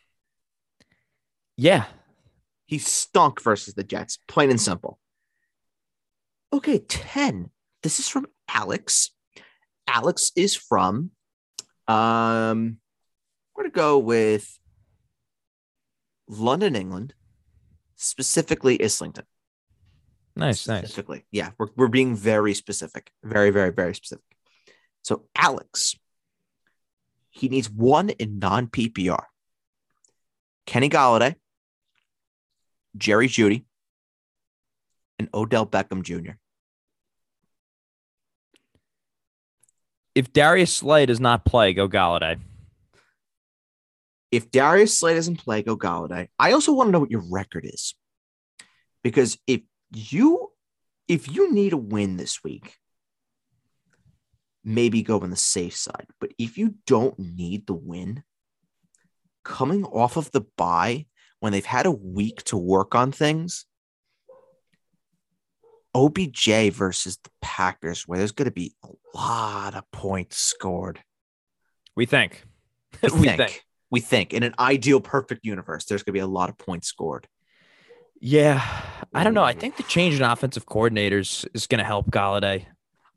[1.56, 1.84] yeah,
[2.66, 4.98] He stunk versus the Jets, plain and simple.
[6.52, 7.50] Okay, 10.
[7.82, 9.10] This is from Alex.
[9.86, 11.10] Alex is from
[11.86, 12.78] um
[13.54, 14.58] we're gonna go with
[16.28, 17.14] London, England,
[17.96, 19.24] specifically Islington.
[20.38, 20.84] Nice, nice.
[20.84, 21.24] Specifically.
[21.32, 23.10] Yeah, we're, we're being very specific.
[23.24, 24.24] Very, very, very specific.
[25.02, 25.96] So Alex,
[27.30, 29.24] he needs one in non-PPR.
[30.64, 31.34] Kenny Golladay,
[32.96, 33.64] Jerry Jeudy,
[35.18, 36.32] and Odell Beckham Jr.
[40.14, 42.38] If Darius Slay does not play, go Golladay.
[44.30, 46.28] If Darius Slay doesn't play, go Golladay.
[46.38, 47.94] I also want to know what your record is.
[49.02, 49.62] Because if
[49.92, 50.50] you
[51.08, 52.76] if you need a win this week,
[54.62, 56.06] maybe go on the safe side.
[56.20, 58.22] But if you don't need the win,
[59.42, 61.06] coming off of the bye
[61.40, 63.64] when they've had a week to work on things,
[65.94, 71.00] OBJ versus the Packers, where there's going to be a lot of points scored.
[71.96, 72.44] We think.
[73.02, 73.64] We, we think, think.
[73.90, 76.88] We think in an ideal, perfect universe, there's going to be a lot of points
[76.88, 77.26] scored.
[78.20, 78.62] Yeah,
[79.14, 79.42] I don't know.
[79.44, 79.58] I mm.
[79.60, 82.66] think the change in offensive coordinators is going to help Golladay.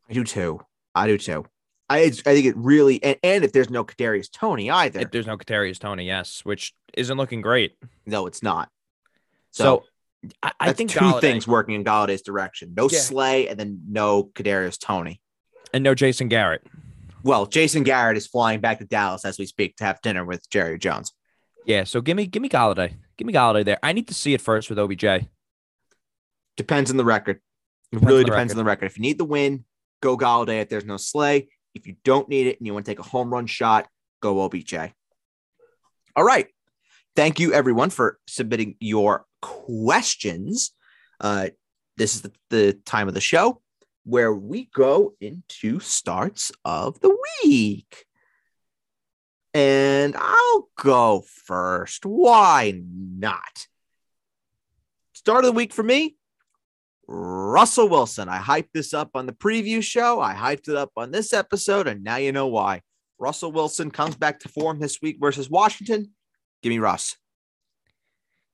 [0.09, 0.61] I do too.
[0.95, 1.45] I do too.
[1.89, 5.27] I, I think it really, and, and if there's no Kadarius Toney either, If there's
[5.27, 7.75] no Kadarius Toney, yes, which isn't looking great.
[8.05, 8.69] no, it's not.
[9.51, 9.83] So,
[10.23, 12.99] So, I, I think two Golladay- things working in Golladay's direction: no Yeah.
[12.99, 15.19] Slay, and then no Kadarius Toney.
[15.73, 16.65] and no Jason Garrett.
[17.23, 20.49] Well, Jason Garrett is flying back to Dallas as we speak to have dinner with
[20.49, 21.11] Jerry Jones.
[21.65, 22.93] Yeah, so give me give me Golladay.
[23.17, 23.79] Give me Golladay there.
[23.83, 25.27] I need to see it first with OBJ.
[26.57, 27.37] Depends on the record.
[27.91, 28.85] It Depends really on depends on the record.
[28.85, 29.65] If you need the win,
[30.01, 30.61] go Golladay.
[30.61, 33.03] If there's no Slay, if you don't need it and you want to take a
[33.03, 33.87] home run shot,
[34.21, 34.75] go OBJ.
[36.15, 36.47] All right.
[37.15, 40.71] Thank you, everyone, for submitting your questions.
[41.19, 41.49] Uh,
[41.97, 43.61] this is the, the time of the show
[44.03, 48.05] where we go into starts of the week.
[49.53, 52.05] And I'll go first.
[52.05, 53.67] Why not?
[55.13, 56.15] Start of the week for me,
[57.13, 58.29] Russell Wilson.
[58.29, 60.21] I hyped this up on the preview show.
[60.21, 62.81] I hyped it up on this episode, and now you know why.
[63.19, 66.11] Russell Wilson comes back to form this week versus Washington.
[66.63, 67.17] Give me Russ.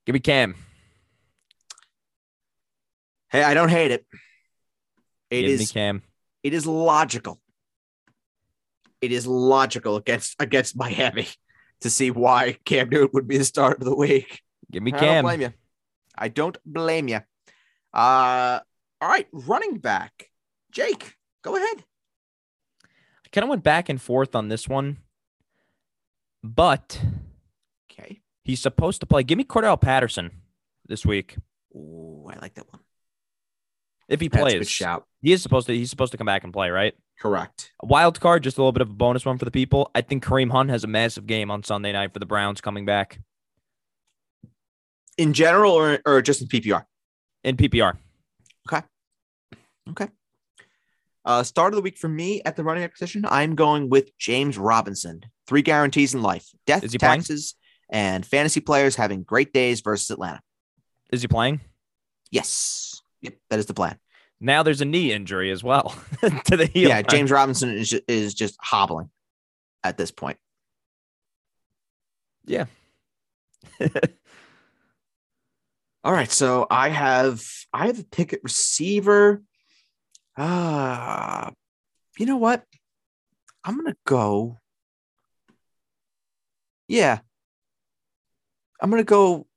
[0.06, 0.56] Give me Cam.
[3.30, 4.06] Hey, I don't hate it.
[5.30, 6.02] It Give me is Cam.
[6.44, 7.40] it is logical.
[9.02, 11.28] It is logical against against Miami
[11.82, 14.42] to see why Cam Newton would be the start of the week.
[14.72, 15.24] Give me I don't Cam.
[15.26, 15.54] blame you.
[16.18, 17.20] I don't blame you.
[17.94, 18.60] Uh,
[19.02, 20.30] all right, running back,
[20.72, 21.84] Jake, go ahead.
[22.84, 24.98] I kind of went back and forth on this one,
[26.44, 27.02] but
[27.92, 28.22] Okay.
[28.44, 29.24] he's supposed to play.
[29.24, 30.32] Give me Cordarrelle Patterson
[30.88, 31.38] this week
[31.76, 32.82] Ooh, I like that one.
[34.08, 34.70] if he That's a plays.
[34.70, 35.06] shout.
[35.22, 35.76] He is supposed to.
[35.76, 36.94] He's supposed to come back and play, right?
[37.20, 37.72] Correct.
[37.82, 39.90] A wild card, just a little bit of a bonus one for the people.
[39.96, 42.86] I think Kareem Hunt has a massive game on Sunday night for the Browns coming
[42.86, 43.20] back
[45.18, 46.86] In general, or or just in PPR.
[47.44, 47.98] In PPR.
[48.72, 48.86] Okay.
[49.92, 50.08] Okay.
[51.26, 54.18] Uh, start of the week for me at the running back position, I'm going with
[54.18, 55.22] James Robinson.
[55.46, 57.20] Three guarantees in life: death, he playing?
[57.20, 57.56] taxes,
[57.90, 60.42] and fantasy players having great days versus Atlanta.
[61.12, 61.62] Is he playing?
[62.32, 63.02] Yes.
[63.22, 63.34] Yep.
[63.50, 63.98] That is the plan.
[64.40, 65.96] Now there's a knee injury as well
[66.46, 66.90] to the heel.
[66.90, 67.02] Yeah.
[67.02, 69.10] James Robinson is ju- is just hobbling
[69.84, 70.38] at this point.
[72.46, 72.66] Yeah.
[76.08, 79.42] All right, so I have I have a pick at receiver.
[80.38, 81.52] Ah,
[82.18, 82.64] you know what?
[83.66, 84.58] I'm gonna go.
[86.88, 87.20] Yeah,
[88.80, 89.48] I'm gonna go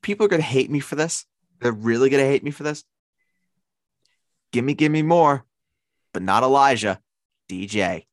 [0.00, 1.26] people are gonna hate me for this.
[1.60, 2.84] They're really gonna hate me for this.
[4.52, 5.44] Give me, give me more,
[6.12, 7.00] but not Elijah.
[7.50, 8.06] DJ.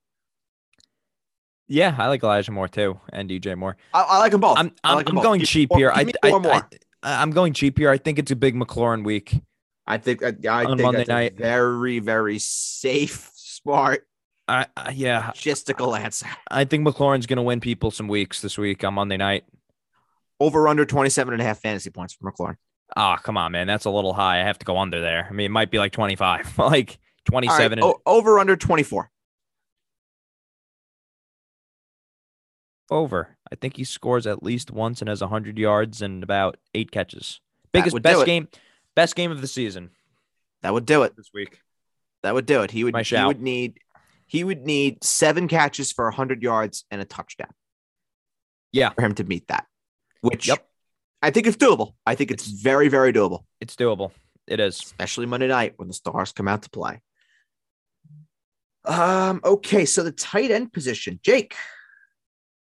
[1.67, 3.77] Yeah, I like Elijah Moore too, and DJ Moore.
[3.93, 4.57] I, I like them both.
[4.57, 5.91] I'm I'm, like I'm going cheap more- here.
[5.93, 6.53] I, I, more, more.
[6.53, 6.63] I
[7.04, 7.89] I'm going cheap here.
[7.89, 9.41] I think it's a big McLaurin week.
[9.88, 11.34] I think I, I on think Monday night.
[11.34, 14.06] a very, very safe, smart,
[14.50, 16.28] I, I yeah, logistical answer.
[16.50, 19.45] I think McLaurin's going to win people some weeks this week on Monday night.
[20.39, 22.56] Over under 27 and a half fantasy points for McLaurin.
[22.95, 24.41] Ah, come on, man, that's a little high.
[24.41, 25.28] I have to go under there.
[25.30, 27.00] I mean, it might be like 25, like
[27.32, 27.80] All right, 27.
[27.80, 29.12] and, o- over under 24.
[32.92, 33.38] Over.
[33.52, 37.40] I think he scores at least once and has 100 yards and about eight catches.
[37.72, 38.48] Biggest best game,
[38.96, 39.92] best game of the season
[40.64, 41.16] That would do it.
[41.16, 41.60] this week.
[42.24, 42.72] That would do it.
[42.72, 43.28] He would My he shout.
[43.28, 43.80] would need
[44.26, 47.50] he would need seven catches for 100 yards and a touchdown.
[48.72, 48.90] Yeah.
[48.92, 49.66] For him to meet that.
[50.22, 50.66] Which Yep.
[51.22, 51.94] I think it's doable.
[52.06, 54.12] I think it's very, very doable, It's doable.
[54.48, 54.80] It is.
[54.80, 57.02] especially Monday night when the stars come out to play.
[58.86, 61.20] Um, okay, so the tight end position.
[61.24, 61.56] Jake,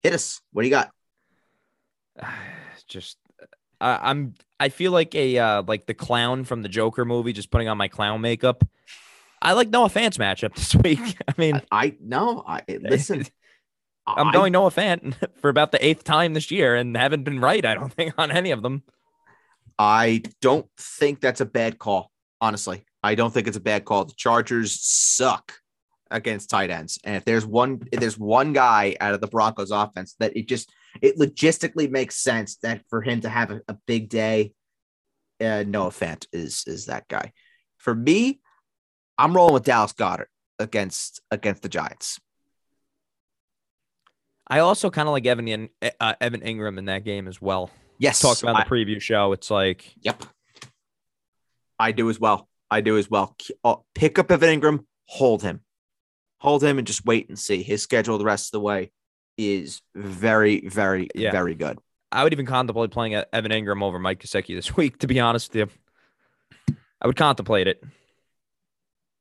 [0.06, 0.41] hit us.
[0.51, 0.91] What do you got?
[2.88, 3.18] Just,
[3.82, 4.36] I I'm.
[4.60, 7.78] I feel like a uh, like the clown from the Joker movie, just putting on
[7.78, 8.64] my clown makeup.
[9.41, 11.18] I like Noah Fant's matchup this week.
[11.28, 13.26] I mean, I no, I listen.
[14.08, 17.39] I'm I- going Noah Fant for about the eighth time this year and haven't been
[17.39, 17.66] right.
[17.66, 18.84] I don't think on any of them.
[19.80, 22.12] I don't think that's a bad call.
[22.39, 24.06] Honestly, I don't think it's a bad call.
[24.06, 25.53] The Chargers suck
[26.12, 29.72] against tight ends, and if there's one, if there's one guy out of the Broncos
[29.72, 33.78] offense that it just it logistically makes sense that for him to have a, a
[33.86, 34.53] big day,
[35.41, 37.32] uh, Noah Fant is is that guy.
[37.78, 38.39] For me,
[39.18, 40.28] I'm rolling with Dallas Goedert
[40.60, 42.20] against against the Giants.
[44.47, 47.72] I also kind of like Evan uh, Evan Engram in that game as well.
[47.97, 49.32] Yes, Talked about I- the preview show.
[49.32, 50.24] It's like Yep.
[51.80, 52.47] I do as well.
[52.72, 53.36] I do as well.
[53.64, 55.62] Uh, Pick up Evan Engram, hold him.
[56.40, 57.64] Hold him and just wait and see.
[57.64, 58.92] His schedule the rest of the way
[59.38, 61.32] is very, very, Yeah.
[61.32, 61.80] very good.
[62.12, 65.00] I would even contemplate playing Evan Engram over Mike Gesicki this week.
[65.00, 65.70] To be honest with
[66.68, 67.84] you, I would contemplate it.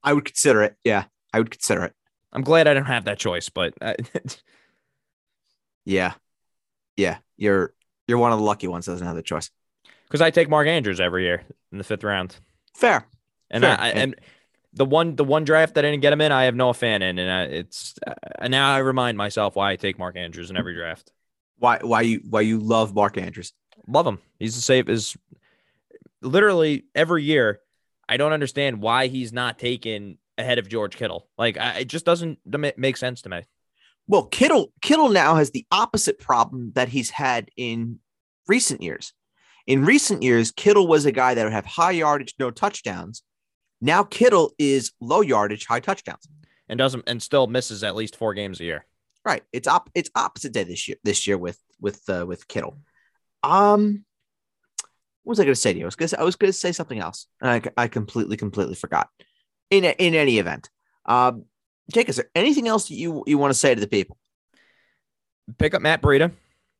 [0.03, 0.75] I would consider it.
[0.83, 1.93] Yeah, I would consider it.
[2.31, 3.73] I'm glad I don't have that choice, but
[5.85, 6.13] Yeah.
[6.97, 7.17] Yeah.
[7.37, 7.73] You're
[8.07, 9.49] you're one of the lucky ones that doesn't have the choice.
[10.07, 12.35] because I take Mark Andrews every year in the fifth round,
[12.75, 13.05] Fair.
[13.49, 13.79] and Fair.
[13.79, 14.15] I, I and
[14.75, 17.01] the one the one draft that I didn't get him in, I have no Fan
[17.01, 20.49] in, and I, it's uh, and now I remind myself why I take Mark Andrews
[20.49, 21.11] in every draft.
[21.57, 23.53] Why why you why you love Mark Andrews?
[23.87, 24.19] Love him.
[24.37, 25.15] He's the safe is
[26.21, 27.61] literally every year.
[28.07, 31.27] I don't understand why he's not taken ahead of George Kittle.
[31.37, 32.39] Like I, it just doesn't
[32.77, 33.43] make sense to me.
[34.07, 37.99] Well, Kittle Kittle now has the opposite problem that he's had in
[38.47, 39.13] recent years.
[39.67, 43.23] In recent years, Kittle was a guy that would have high yardage, no touchdowns.
[43.85, 46.27] Now Kittle is low yardage, high touchdowns.
[46.67, 48.85] and doesn't and still misses at least four games a year.
[49.23, 49.43] Right.
[49.53, 50.97] It's op- it's opposite day this year.
[51.03, 52.79] This year with with uh, with Kittle.
[53.43, 54.03] Um,
[55.21, 55.85] what was I going to say to you?
[55.85, 58.37] I was going to I was going to say something else, and I, I completely
[58.37, 59.07] completely forgot.
[59.69, 60.67] In in any event,
[61.05, 61.45] um,
[61.93, 64.17] Jake, is there anything else that you you want to say to the people?
[65.59, 66.31] Pick up Matt Breida.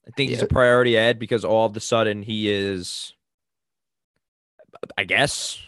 [0.08, 3.14] I think he's a priority add because all of a sudden he is,
[4.98, 5.60] I guess,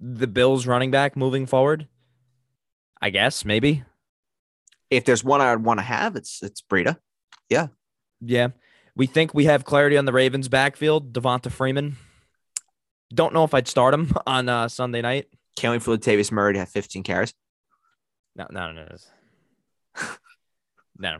[0.00, 1.88] the Bills running back moving forward.
[3.00, 3.84] I guess maybe.
[4.90, 6.96] If there's one I'd want to have, it's it's Breida.
[7.48, 7.68] Yeah.
[8.20, 8.48] Yeah.
[8.94, 11.12] We think we have clarity on the Ravens backfield.
[11.12, 11.96] Devonta Freeman.
[13.14, 15.26] Don't know if I'd start him on uh, Sunday night.
[15.56, 17.34] Can't wait for Latavius Murray to have 15 carries.
[18.34, 20.06] No, no, no, no.
[20.98, 21.18] no.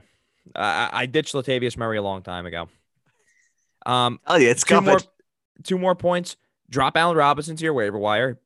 [0.55, 2.69] I, I ditched Latavius Murray a long time ago.
[3.85, 4.91] Um, Oh yeah, it's two coming.
[4.91, 5.01] more,
[5.63, 6.37] two more points.
[6.69, 8.39] Drop Allen Robinson to your waiver wire.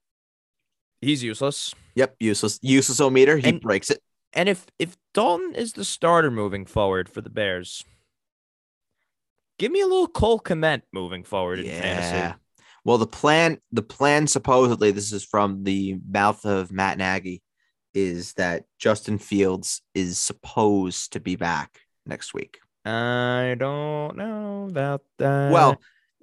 [1.01, 1.75] He's useless.
[1.95, 3.37] Yep, useless, useless o meter.
[3.39, 4.01] He And- breaks it.
[4.33, 7.85] And if if Dalton is the starter moving forward for the Bears,
[9.59, 12.37] give me a little Cole Kmet moving forward in fantasy.
[12.85, 17.43] Well, the plan, the plan supposedly, this is from the mouth of Matt Nagy,
[17.93, 22.59] is that Justin Fields is supposed to be back next week.
[22.85, 25.51] I don't know about that.
[25.53, 25.81] Well,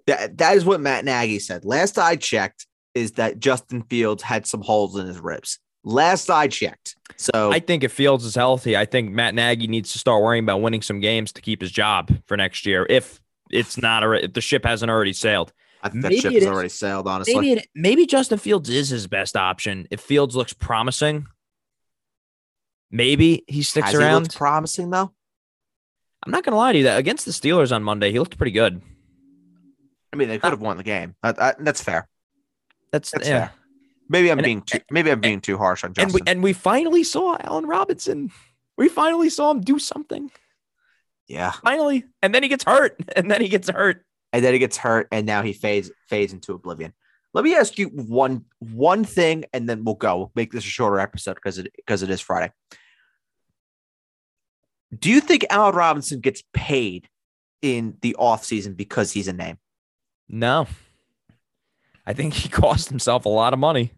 [0.07, 1.65] that that is what Matt Nagy said.
[1.65, 2.65] Last I checked,
[2.97, 5.59] is that Justin Fields had some holes in his ribs.
[5.83, 6.95] Last I checked.
[7.15, 10.43] So I think if Fields is healthy, I think Matt Nagy needs to start worrying
[10.43, 12.85] about winning some games to keep his job for next year.
[12.89, 16.43] If it's not, alre- if the ship hasn't already sailed, I think that ship has
[16.43, 17.35] is- already sailed, honestly.
[17.35, 19.87] maybe it, maybe Justin Fields is his best option.
[19.89, 21.27] If Fields looks promising,
[22.91, 24.23] maybe he sticks Has around.
[24.23, 25.11] looked promising though?
[26.25, 28.51] I'm not gonna lie to you that against the Steelers on Monday, he looked pretty
[28.51, 28.81] good.
[30.11, 31.15] I mean, they could have won the game.
[31.23, 32.07] That- that- that's fair.
[32.91, 33.47] That's, That's yeah.
[33.47, 33.51] fair.
[34.09, 34.79] Maybe I'm And- being too.
[34.91, 38.31] Maybe I'm being too harsh on And we and we finally saw Allen Robinson.
[38.77, 40.31] We finally saw him do something.
[41.27, 44.05] yeah, Finally, and then he gets hurt, and then he gets hurt.
[44.31, 46.93] and then he gets hurt, and now he fades fades into oblivion.
[47.33, 50.17] Let me ask you one one thing, and then we'll go.
[50.17, 52.53] We'll make this a shorter episode because it because it is Friday.
[54.97, 57.09] Do you think Allen Robinson gets paid
[57.61, 59.57] in the offseason because he's a name?
[60.29, 60.67] No,
[62.07, 63.91] I think he cost himself a lot of money.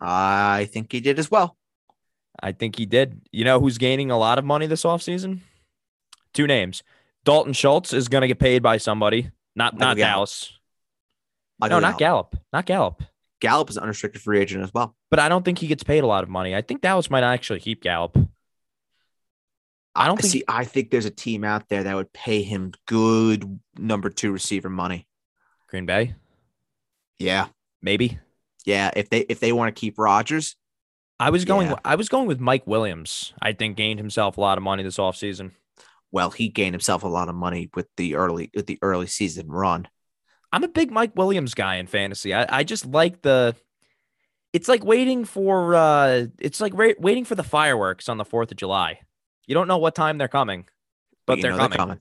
[0.00, 1.56] I think he did as well.
[2.42, 3.20] I think he did.
[3.30, 5.40] You know who's gaining a lot of money this offseason?
[6.34, 6.82] Two names.
[7.24, 10.14] Dalton Schultz is going to get paid by somebody, not Michael not Gallup.
[10.14, 10.58] Dallas.
[11.60, 12.36] Michael no, not Gallup.
[12.52, 13.02] Not Gallup.
[13.40, 14.96] Gallup is an unrestricted free agent as well.
[15.10, 16.56] But I don't think he gets paid a lot of money.
[16.56, 18.18] I think Dallas might actually keep Gallup.
[19.94, 20.44] I don't think see.
[20.48, 24.70] I think there's a team out there that would pay him good number two receiver
[24.70, 25.06] money.
[25.68, 26.14] Green Bay,
[27.22, 27.46] Yeah,
[27.80, 28.18] maybe.
[28.64, 28.90] yeah.
[28.96, 30.56] If they if they want to keep Rodgers,
[31.20, 31.68] I was going.
[31.68, 31.76] Yeah.
[31.84, 33.32] I was going with Mike Williams.
[33.40, 35.52] I think gained himself a lot of money this offseason.
[36.10, 39.48] well, he gained himself a lot of money with the early with the early season
[39.48, 39.88] run.
[40.52, 42.34] I'm a big Mike Williams guy in fantasy.
[42.34, 43.54] I, I just like the.
[44.52, 45.74] It's like waiting for.
[45.74, 49.00] uh It's like ra- waiting for the fireworks on the Fourth of July.
[49.46, 50.66] You don't know what time they're coming,
[51.26, 52.00] but you they're, know coming.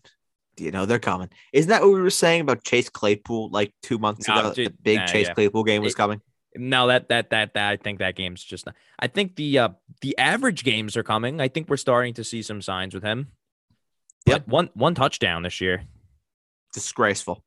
[0.58, 1.30] You know they're coming.
[1.54, 4.54] Isn't that what we were saying about Chase Claypool like two months No, ago?
[4.54, 5.34] dude, the big nah, Chase yeah.
[5.34, 6.22] Claypool game was It- coming.
[6.54, 8.66] No, that that that that I think that game's just.
[8.66, 9.70] Not, I think the uh
[10.02, 11.39] the average games are coming.
[11.39, 13.32] I think we're starting to see some signs with him.
[14.26, 14.43] Yep.
[14.45, 15.84] But one one touchdown this year.
[16.74, 17.43] Disgraceful.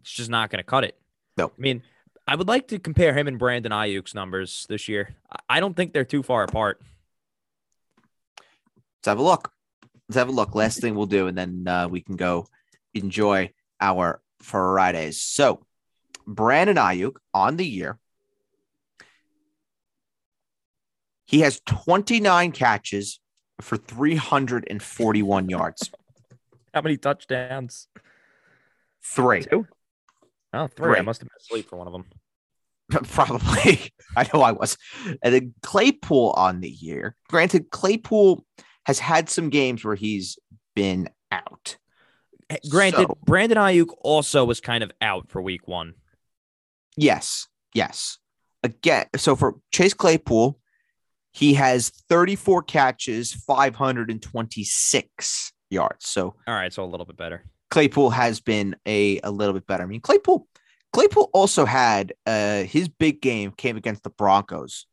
[0.00, 0.98] It's just not going to cut it.
[1.38, 1.46] No.
[1.46, 1.82] I mean,
[2.28, 5.14] I would like to compare him and Brandon Aiyuk's numbers this year.
[5.48, 6.82] I don't think they're too far apart.
[8.38, 9.52] Let's have a look.
[10.08, 10.54] Let's have a look.
[10.54, 12.46] Last thing we'll do, and then uh, we can go
[12.94, 13.50] enjoy
[13.80, 15.22] our Fridays.
[15.22, 15.64] So,
[16.26, 17.98] Brandon Aiyuk on the year,
[21.24, 23.20] he has 29 catches
[23.60, 25.90] for 341 yards.
[26.74, 27.88] How many touchdowns?
[29.04, 29.42] Three.
[29.42, 29.66] Two.
[30.52, 30.98] Oh, three.
[30.98, 32.04] I must have been asleep for one of them.
[33.04, 33.92] Probably.
[34.16, 34.76] I know I was.
[35.22, 37.16] And then Claypool on the year.
[37.28, 38.44] Granted, Claypool
[38.86, 40.38] has had some games where he's
[40.74, 41.76] been out.
[42.68, 45.94] Granted, So- Brandon Aiyuk also was kind of out for week one.
[46.96, 47.48] Yes.
[47.74, 48.18] Yes.
[48.62, 50.58] Again, so for Chase Claypool,
[51.32, 56.08] he has 34 catches, 526 yards.
[56.08, 57.44] So All right, so a little bit better.
[57.70, 59.82] Claypool has been a, a little bit better.
[59.82, 60.46] I mean, Claypool
[60.92, 64.86] Claypool also had uh, his big game came against the Broncos.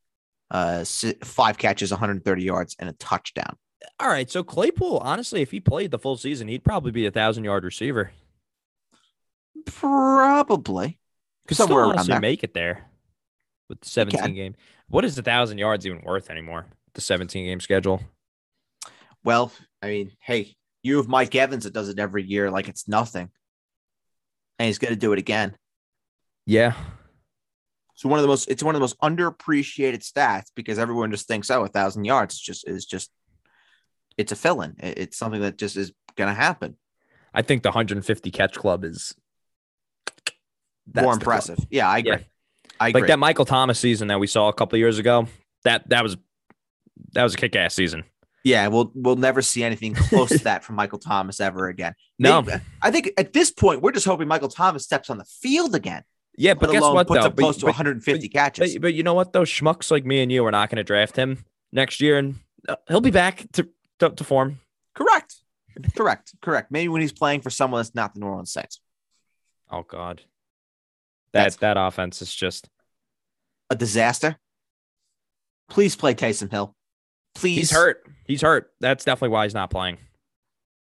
[0.49, 0.85] Uh,
[1.23, 3.57] five catches, 130 yards, and a touchdown.
[3.99, 7.11] All right, so Claypool, honestly, if he played the full season, he'd probably be a
[7.11, 8.11] thousand yard receiver.
[9.65, 10.99] Probably.
[11.47, 12.19] Could Somewhere still around there.
[12.19, 12.89] make it there
[13.69, 14.55] with the 17 game.
[14.87, 16.65] What is a thousand yards even worth anymore?
[16.93, 18.01] The 17 game schedule.
[19.23, 19.51] Well,
[19.81, 23.29] I mean, hey, you have Mike Evans that does it every year like it's nothing.
[24.57, 25.55] And he's going to do it again.
[26.45, 26.73] Yeah.
[27.95, 31.27] So one of the most it's one of the most underappreciated stats because everyone just
[31.27, 33.11] thinks, oh, a thousand yards is just is just
[34.19, 34.75] it's a fill-in.
[34.79, 36.75] It's something that just is gonna happen.
[37.33, 39.15] I think the 150 catch club is
[40.91, 41.21] that's More club.
[41.21, 41.59] impressive.
[41.69, 42.11] Yeah, I agree.
[42.11, 42.17] Yeah.
[42.79, 43.01] I agree.
[43.01, 45.27] Like that Michael Thomas season that we saw a couple of years ago.
[45.63, 46.17] That that was
[47.13, 48.03] that was a kick ass season.
[48.43, 51.93] yeah, we'll we'll never see anything close to that from Michael Thomas ever again.
[52.21, 52.41] No.
[52.41, 55.73] Maybe- I think at this point we're just hoping Michael Thomas steps on the field
[55.75, 56.03] again.
[56.37, 57.27] Yeah, but guess what puts though?
[57.27, 58.73] up close But, to but, 150 catches.
[58.73, 59.43] but, but you know what though?
[59.43, 62.35] Schmucks like me and you are not going to draft him next year, and
[62.67, 64.59] uh, he'll be back to, to to form.
[64.95, 65.35] correct.
[65.95, 66.33] Correct.
[66.41, 66.71] Correct.
[66.71, 68.81] Maybe when he's playing for someone that's not the New Orleans Saints.
[69.71, 70.23] Oh God,
[71.31, 72.69] that That's- that offense is just
[73.69, 74.37] A disaster.
[75.69, 76.75] Please play Taysom Hill.
[77.35, 77.57] Please.
[77.57, 78.03] he's hurt.
[78.25, 78.71] He's hurt.
[78.79, 79.99] That's definitely why he's not playing.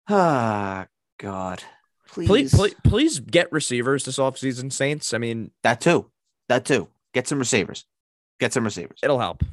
[0.07, 0.87] Ah,
[1.19, 1.63] God.
[2.07, 2.27] Please.
[2.27, 5.13] Please, please, please get receivers this offseason, Saints.
[5.13, 6.09] I mean, That too.
[6.47, 6.87] That too.
[7.13, 7.85] Get some receivers.
[8.39, 8.99] Get some receivers.
[9.03, 9.43] it'll help.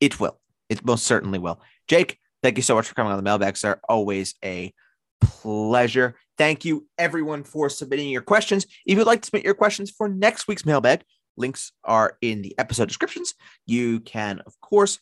[0.00, 0.38] It will.
[0.68, 1.60] It most certainly will.
[1.88, 3.80] Jake, thank you so much for coming on the mailbag, sir.
[3.88, 4.72] Always a
[5.20, 6.16] pleasure.
[6.36, 8.66] Thank you, everyone, for submitting your questions.
[8.86, 11.02] If you'd like to submit your questions for next week's mailbag,
[11.36, 13.34] links are in the episode descriptions.
[13.66, 15.00] You can, of course,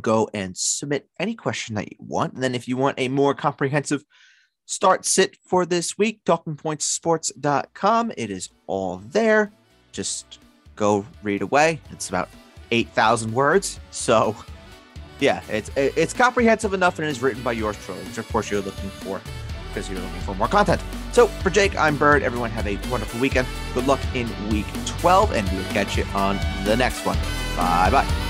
[0.00, 2.34] go and submit any question that you want.
[2.34, 4.04] And then if you want a more comprehensive
[4.66, 9.52] start sit for this week, talkingpointsports.com, it is all there.
[9.92, 10.38] Just
[10.76, 11.80] go read away.
[11.90, 12.28] It's about
[12.70, 13.80] 8,000 words.
[13.90, 14.36] So,
[15.20, 18.62] yeah, it's it's comprehensive enough and is written by yours truly, which of course you're
[18.62, 19.20] looking for
[19.68, 20.82] because you're looking for more content.
[21.12, 22.22] So for Jake, I'm Bird.
[22.22, 23.46] Everyone have a wonderful weekend.
[23.74, 27.16] Good luck in week 12, and we'll catch you on the next one.
[27.56, 28.27] Bye bye.